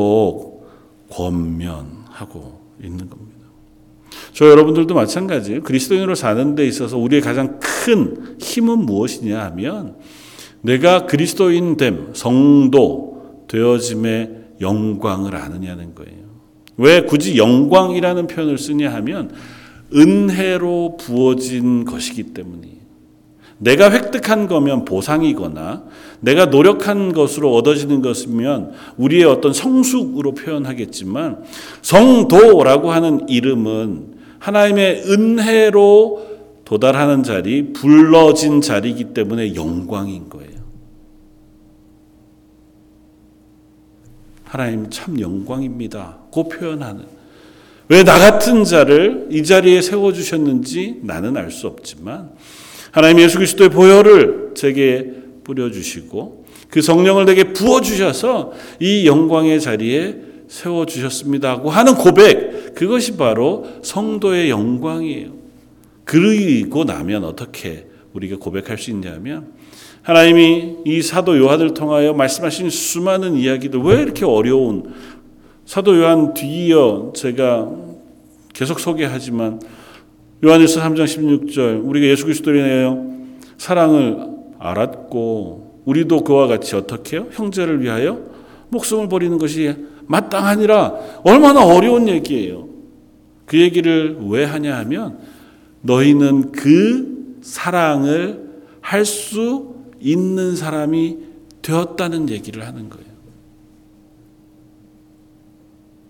권면하고 1.10 2.60
있는 2.82 3.10
겁니다. 3.10 3.30
저 4.32 4.48
여러분들도 4.48 4.94
마찬가지예요. 4.94 5.62
그리스도인으로 5.62 6.14
사는 6.14 6.54
데 6.54 6.66
있어서 6.66 6.96
우리의 6.96 7.20
가장 7.20 7.60
큰 7.60 8.36
힘은 8.40 8.86
무엇이냐 8.86 9.38
하면 9.44 9.96
내가 10.62 11.04
그리스도인 11.06 11.76
됨, 11.76 12.14
성도 12.14 13.09
되어짐의 13.50 14.30
영광을 14.60 15.34
아느냐는 15.34 15.94
거예요. 15.94 16.20
왜 16.76 17.02
굳이 17.02 17.36
영광이라는 17.36 18.28
표현을 18.28 18.58
쓰냐 18.58 18.92
하면 18.94 19.32
은혜로 19.92 20.96
부어진 21.00 21.84
것이기 21.84 22.32
때문이에요. 22.32 22.80
내가 23.58 23.90
획득한 23.90 24.46
거면 24.46 24.84
보상이거나 24.84 25.84
내가 26.20 26.46
노력한 26.46 27.12
것으로 27.12 27.52
얻어지는 27.54 28.00
것이면 28.00 28.72
우리의 28.96 29.24
어떤 29.24 29.52
성숙으로 29.52 30.32
표현하겠지만 30.32 31.42
성도라고 31.82 32.92
하는 32.92 33.28
이름은 33.28 34.14
하나님의 34.38 35.02
은혜로 35.08 36.30
도달하는 36.64 37.24
자리, 37.24 37.72
불러진 37.72 38.60
자리이기 38.60 39.12
때문에 39.12 39.56
영광인 39.56 40.28
거예요. 40.30 40.59
하나님 44.50 44.90
참 44.90 45.20
영광입니다. 45.20 46.18
고 46.32 46.48
표현하는. 46.48 47.04
왜 47.88 48.02
나 48.02 48.18
같은 48.18 48.64
자를 48.64 49.28
이 49.30 49.44
자리에 49.44 49.80
세워주셨는지 49.80 51.00
나는 51.02 51.36
알 51.36 51.50
수 51.52 51.68
없지만 51.68 52.30
하나님 52.90 53.20
예수 53.20 53.36
그리스도의 53.38 53.70
보혈을 53.70 54.50
제게 54.54 55.12
뿌려주시고 55.44 56.44
그 56.68 56.82
성령을 56.82 57.26
내게 57.26 57.52
부어주셔서 57.52 58.52
이 58.80 59.06
영광의 59.06 59.60
자리에 59.60 60.16
세워주셨습니다고 60.48 61.70
하는 61.70 61.94
고백 61.94 62.74
그것이 62.74 63.16
바로 63.16 63.66
성도의 63.82 64.50
영광이에요. 64.50 65.30
그리고 66.04 66.82
나면 66.82 67.24
어떻게 67.24 67.86
우리가 68.14 68.36
고백할 68.38 68.78
수 68.78 68.90
있냐면 68.90 69.52
하나님이 70.02 70.76
이 70.86 71.02
사도 71.02 71.36
요한을 71.38 71.74
통하여 71.74 72.12
말씀하신 72.14 72.70
수많은 72.70 73.36
이야기들 73.36 73.80
왜 73.80 74.02
이렇게 74.02 74.24
어려운? 74.24 74.92
사도 75.66 75.96
요한 75.98 76.32
뒤이어 76.34 77.12
제가 77.14 77.70
계속 78.52 78.80
소개하지만 78.80 79.60
요한일서 80.42 80.80
3장 80.80 81.04
16절 81.04 81.86
우리가 81.86 82.06
예수 82.06 82.24
그리스도로 82.24 82.56
인하여 82.56 83.04
사랑을 83.58 84.26
알았고 84.58 85.82
우리도 85.84 86.24
그와 86.24 86.46
같이 86.46 86.74
어떻게 86.76 87.18
요? 87.18 87.26
형제를 87.32 87.82
위하여 87.82 88.18
목숨을 88.70 89.08
버리는 89.08 89.36
것이 89.38 89.74
마땅하니라. 90.06 90.94
얼마나 91.24 91.64
어려운 91.64 92.08
얘기예요. 92.08 92.68
그 93.46 93.58
얘기를 93.60 94.16
왜 94.28 94.44
하냐 94.44 94.76
하면 94.78 95.18
너희는 95.82 96.52
그 96.52 97.36
사랑을 97.42 98.48
할 98.80 99.04
수 99.04 99.69
있는 100.00 100.56
사람이 100.56 101.18
되었다는 101.62 102.28
얘기를 102.28 102.66
하는 102.66 102.88
거예요. 102.88 103.10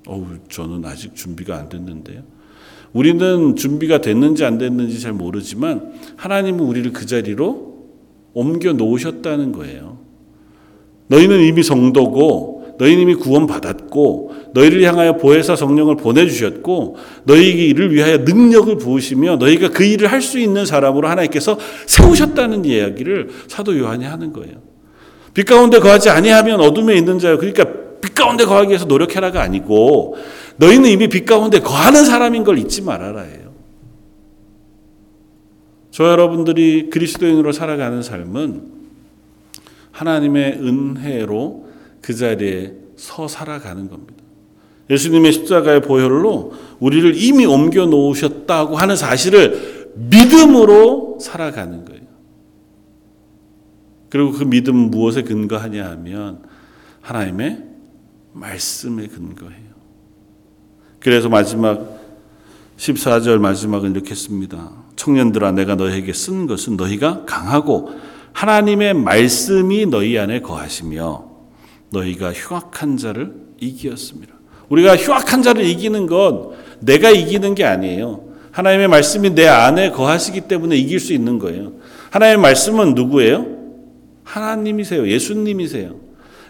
어우, 0.07 0.27
저는 0.49 0.85
아직 0.85 1.15
준비가 1.15 1.57
안 1.57 1.69
됐는데요. 1.69 2.23
우리는 2.93 3.55
준비가 3.55 4.01
됐는지 4.01 4.45
안 4.45 4.59
됐는지 4.59 5.01
잘 5.01 5.13
모르지만 5.13 5.93
하나님은 6.17 6.61
우리를 6.61 6.93
그 6.93 7.07
자리로 7.07 7.71
옮겨 8.33 8.73
놓으셨다는 8.73 9.53
거예요. 9.53 9.99
너희는 11.09 11.41
이미 11.45 11.63
성도고 11.63 12.50
너희는 12.81 13.03
이미 13.03 13.15
구원받았고 13.15 14.33
너희를 14.55 14.83
향하여 14.85 15.19
보혜사 15.19 15.55
성령을 15.55 15.97
보내주셨고 15.97 16.97
너희를 17.25 17.93
위하여 17.93 18.17
능력을 18.19 18.75
부으시며 18.79 19.37
너희가 19.37 19.69
그 19.69 19.85
일을 19.85 20.11
할 20.11 20.21
수 20.21 20.39
있는 20.39 20.65
사람으로 20.67 21.09
하나님께서 21.09 21.59
세우셨다는 21.87 22.65
이야기를 22.65 23.31
사도 23.49 23.79
요한이 23.79 24.05
하는 24.05 24.33
거예요. 24.33 24.63
빛 25.35 25.45
가운데 25.45 25.79
거하지 25.79 26.09
아니하면 26.11 26.61
어둠에 26.61 26.95
있는 26.97 27.19
자요. 27.19 27.37
그러니까 27.39 27.65
빛 28.01 28.15
가운데 28.15 28.45
거하기 28.45 28.69
위해서 28.69 28.85
노력해라가 28.85 29.43
아니고 29.43 30.17
너희는 30.57 30.89
이미 30.91 31.09
빛 31.09 31.25
가운데 31.27 31.61
거하는 31.61 32.05
사람인 32.05 32.45
걸 32.45 32.59
잊지 32.59 32.83
말아라예요. 32.83 33.51
저 35.91 36.05
여러분들이 36.05 36.89
그리스도인으로 36.91 37.53
살아가는 37.53 38.03
삶은 38.03 38.63
하나님의 39.91 40.61
은혜로 40.63 41.70
그 42.01 42.15
자리에 42.15 42.75
서 42.97 43.29
살아가는 43.29 43.89
겁니다. 43.89 44.23
예수님의 44.91 45.33
십자가의 45.33 45.83
보혈로 45.83 46.53
우리를 46.81 47.17
이미 47.17 47.47
옮겨 47.47 47.87
놓으셨다고 47.87 48.77
하는 48.77 48.97
사실을 48.97 49.91
믿음으로 49.95 51.19
살아가는 51.21 51.85
거예요. 51.85 52.01
그리고 54.09 54.33
그 54.33 54.45
믿음 54.45 54.91
무엇에 54.91 55.23
근거하냐 55.23 55.89
하면 55.91 56.43
하나님의 57.01 57.65
말씀에 58.33 59.07
근거해요. 59.07 59.71
그래서 60.99 61.29
마지막 61.29 62.01
14절 62.77 63.39
마지막은 63.39 63.93
이렇게 63.93 64.15
씁니다. 64.15 64.73
청년들아 64.97 65.53
내가 65.53 65.77
너희에게 65.77 66.13
쓴 66.13 66.47
것은 66.47 66.77
너희가 66.77 67.25
강하고 67.25 67.91
하나님의 68.33 68.95
말씀이 68.95 69.87
너희 69.87 70.19
안에 70.19 70.41
거하시며 70.41 71.30
너희가 71.93 72.33
흉악한 72.33 72.97
자를 72.97 73.33
이기었습니다. 73.61 74.33
우리가 74.69 74.97
흉악한 74.97 75.43
자를 75.43 75.65
이기는 75.65 76.07
건 76.07 76.51
내가 76.81 77.11
이기는 77.11 77.55
게 77.55 77.65
아니에요. 77.65 78.31
하나님의 78.53 78.89
말씀이 78.89 79.31
내 79.31 79.47
안에 79.47 79.91
거하시기 79.91 80.43
때문에 80.43 80.77
이길 80.77 80.99
수 80.99 81.13
있는 81.13 81.39
거예요. 81.39 81.73
하나님의 82.11 82.43
말씀은 82.43 82.95
누구예요? 82.95 83.47
하나님이세요. 84.25 85.09
예수님이세요. 85.09 85.97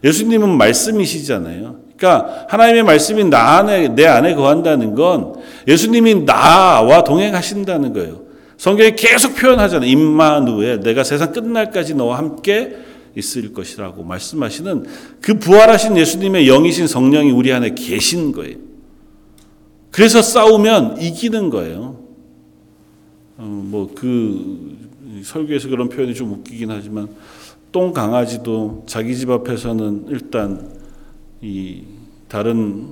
예수님은 0.04 0.56
말씀이시잖아요. 0.56 1.80
그러니까 1.96 2.46
하나님의 2.48 2.82
말씀이 2.84 3.24
나 3.24 3.58
안에 3.58 3.88
내 3.88 4.06
안에 4.06 4.34
거한다는 4.34 4.94
건 4.94 5.34
예수님이 5.68 6.24
나와 6.24 7.04
동행하신다는 7.04 7.92
거예요. 7.92 8.22
성경이 8.56 8.96
계속 8.96 9.34
표현하잖아요. 9.36 9.88
임마누엘 9.90 10.80
내가 10.80 11.04
세상 11.04 11.32
끝날까지 11.32 11.94
너와 11.94 12.18
함께 12.18 12.76
있을 13.16 13.52
것이라고 13.52 14.02
말씀하시는 14.04 14.86
그 15.20 15.38
부활하신 15.38 15.96
예수님의 15.96 16.46
영이신 16.46 16.86
성령이 16.86 17.30
우리 17.30 17.52
안에 17.52 17.74
계신 17.74 18.32
거예요. 18.32 18.56
그래서 19.90 20.22
싸우면 20.22 21.00
이기는 21.00 21.50
거예요. 21.50 22.00
어, 23.38 23.42
뭐그 23.42 24.78
설교에서 25.24 25.68
그런 25.68 25.88
표현이 25.88 26.14
좀 26.14 26.32
웃기긴 26.32 26.70
하지만 26.70 27.08
똥 27.72 27.92
강아지도 27.92 28.84
자기 28.86 29.16
집 29.16 29.30
앞에서는 29.30 30.06
일단 30.08 30.70
이 31.40 31.82
다른 32.28 32.88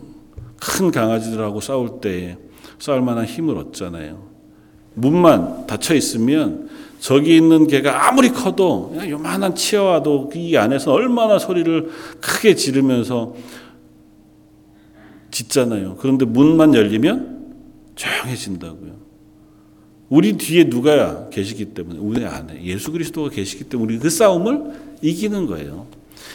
큰 0.60 0.90
강아지들하고 0.90 1.60
싸울 1.60 2.00
때 2.00 2.36
싸울 2.78 3.02
만한 3.02 3.24
힘을 3.24 3.56
얻잖아요. 3.56 4.28
문만 4.94 5.66
닫혀 5.66 5.94
있으면 5.94 6.68
저기 7.00 7.36
있는 7.36 7.66
개가 7.66 8.08
아무리 8.08 8.30
커도 8.30 8.96
요만한 9.08 9.54
치어와도 9.54 10.30
이 10.34 10.56
안에서 10.56 10.92
얼마나 10.92 11.38
소리를 11.38 11.90
크게 12.20 12.54
지르면서 12.54 13.34
짖잖아요. 15.30 15.96
그런데 16.00 16.24
문만 16.24 16.74
열리면 16.74 17.54
조용해진다고요. 17.94 18.98
우리 20.08 20.32
뒤에 20.38 20.70
누가 20.70 21.28
계시기 21.28 21.66
때문에 21.66 21.98
우리 22.00 22.24
안에 22.24 22.64
예수 22.64 22.90
그리스도가 22.90 23.28
계시기 23.30 23.64
때문에 23.64 23.92
우리 23.92 23.98
그 23.98 24.10
싸움을 24.10 24.72
이기는 25.02 25.46
거예요. 25.46 25.86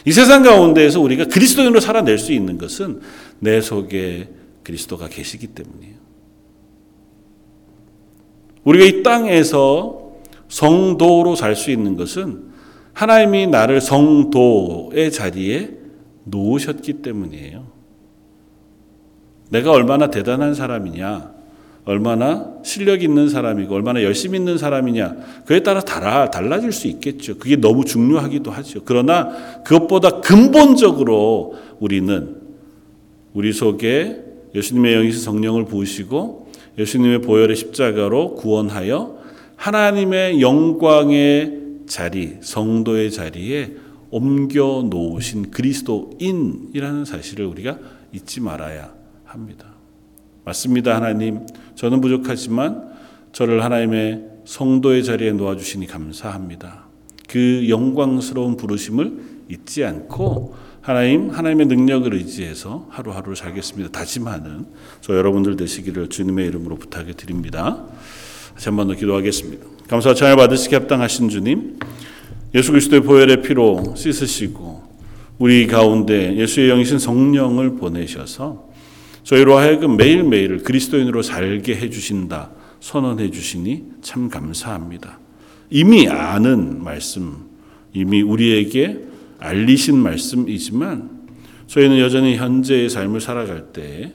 이 0.05 0.11
세상 0.11 0.43
가운데에서 0.43 1.01
우리가 1.01 1.25
그리스도인으로 1.25 1.79
살아낼 1.79 2.17
수 2.17 2.33
있는 2.33 2.57
것은 2.57 3.01
내 3.39 3.61
속에 3.61 4.29
그리스도가 4.63 5.07
계시기 5.07 5.47
때문이에요. 5.47 5.95
우리가 8.63 8.85
이 8.85 9.03
땅에서 9.03 10.02
성도로 10.53 11.35
살 11.35 11.55
수 11.55 11.71
있는 11.71 11.97
것은 11.97 12.43
하나님이 12.93 13.47
나를 13.47 13.81
성도의 13.81 15.11
자리에 15.11 15.71
놓으셨기 16.25 17.01
때문이에요. 17.01 17.65
내가 19.49 19.71
얼마나 19.71 20.11
대단한 20.11 20.53
사람이냐, 20.53 21.33
얼마나 21.85 22.53
실력 22.63 23.01
있는 23.01 23.29
사람이고, 23.29 23.73
얼마나 23.73 24.03
열심히 24.03 24.37
있는 24.37 24.59
사람이냐, 24.59 25.15
그에 25.47 25.63
따라 25.63 25.81
달라, 25.81 26.29
달라질 26.29 26.71
수 26.71 26.87
있겠죠. 26.87 27.39
그게 27.39 27.55
너무 27.55 27.83
중요하기도 27.83 28.51
하죠. 28.51 28.81
그러나 28.85 29.61
그것보다 29.63 30.21
근본적으로 30.21 31.55
우리는 31.79 32.37
우리 33.33 33.53
속에 33.53 34.23
예수님의 34.53 34.93
영이신 34.93 35.19
성령을 35.19 35.65
부으시고 35.65 36.51
예수님의 36.77 37.21
보혈의 37.21 37.55
십자가로 37.55 38.35
구원하여 38.35 39.22
하나님의 39.55 40.41
영광의 40.41 41.59
자리, 41.87 42.37
성도의 42.41 43.11
자리에 43.11 43.75
옮겨 44.09 44.85
놓으신 44.89 45.51
그리스도인이라는 45.51 47.05
사실을 47.05 47.45
우리가 47.45 47.79
잊지 48.11 48.41
말아야 48.41 48.93
합니다. 49.25 49.73
맞습니다, 50.45 50.95
하나님. 50.95 51.45
저는 51.75 52.01
부족하지만 52.01 52.91
저를 53.31 53.63
하나님의 53.63 54.23
성도의 54.45 55.03
자리에 55.03 55.31
놓아 55.31 55.55
주시니 55.55 55.87
감사합니다. 55.87 56.85
그 57.27 57.67
영광스러운 57.69 58.57
부르심을 58.57 59.19
잊지 59.49 59.83
않고 59.83 60.55
하나님, 60.81 61.29
하나님의 61.29 61.67
능력을 61.67 62.13
의지해서 62.13 62.87
하루하루 62.89 63.35
살겠습니다. 63.35 63.91
다짐하는 63.91 64.65
저 65.01 65.15
여러분들 65.15 65.55
되시기를 65.55 66.09
주님의 66.09 66.45
이름으로 66.47 66.75
부탁해 66.75 67.13
드립니다. 67.13 67.85
다시 68.55 68.69
한 68.69 68.75
번 68.77 68.87
더 68.87 68.93
기도하겠습니다. 68.93 69.65
감사와 69.87 70.15
찬양 70.15 70.37
받으시기 70.37 70.75
합당하신 70.75 71.29
주님, 71.29 71.79
예수 72.55 72.71
그리스도의 72.71 73.01
보혈의 73.01 73.41
피로 73.41 73.93
씻으시고 73.95 74.83
우리 75.39 75.67
가운데 75.67 76.35
예수의 76.37 76.69
영이신 76.69 76.99
성령을 76.99 77.75
보내셔서 77.75 78.69
저희로 79.23 79.57
하여금 79.57 79.97
매일매일을 79.97 80.59
그리스도인으로 80.59 81.21
살게 81.21 81.75
해주신다 81.75 82.51
선언해 82.79 83.31
주시니 83.31 83.83
참 84.01 84.29
감사합니다. 84.29 85.19
이미 85.69 86.07
아는 86.07 86.83
말씀, 86.83 87.37
이미 87.93 88.21
우리에게 88.21 88.99
알리신 89.39 89.97
말씀이지만 89.97 91.09
저희는 91.67 91.99
여전히 91.99 92.35
현재의 92.37 92.89
삶을 92.89 93.19
살아갈 93.21 93.71
때 93.73 94.13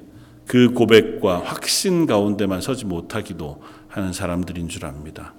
그 0.49 0.71
고백과 0.71 1.43
확신 1.45 2.07
가운데만 2.07 2.63
서지 2.63 2.87
못하기도 2.87 3.61
하는 3.89 4.13
사람들인 4.13 4.69
줄 4.69 4.87
압니다. 4.87 5.35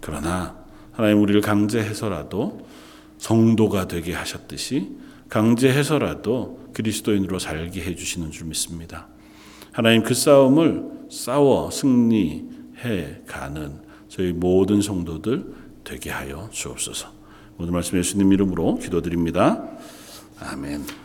그러나 0.00 0.56
하나님 0.92 1.22
우리를 1.22 1.40
강제해서라도 1.40 2.66
성도가 3.18 3.86
되게 3.86 4.14
하셨듯이 4.14 4.96
강제해서라도 5.28 6.70
그리스도인으로 6.74 7.38
살게 7.38 7.82
해주시는 7.82 8.30
줄 8.30 8.46
믿습니다. 8.46 9.08
하나님 9.72 10.02
그 10.02 10.12
싸움을 10.12 11.06
싸워 11.10 11.70
승리해 11.70 13.22
가는 13.26 13.80
저희 14.08 14.32
모든 14.32 14.82
성도들 14.82 15.54
되게 15.84 16.10
하여 16.10 16.48
주옵소서. 16.50 17.08
오늘 17.58 17.72
말씀 17.72 17.98
예수님 17.98 18.32
이름으로 18.32 18.76
기도드립니다. 18.76 19.62
아멘. 20.38 21.01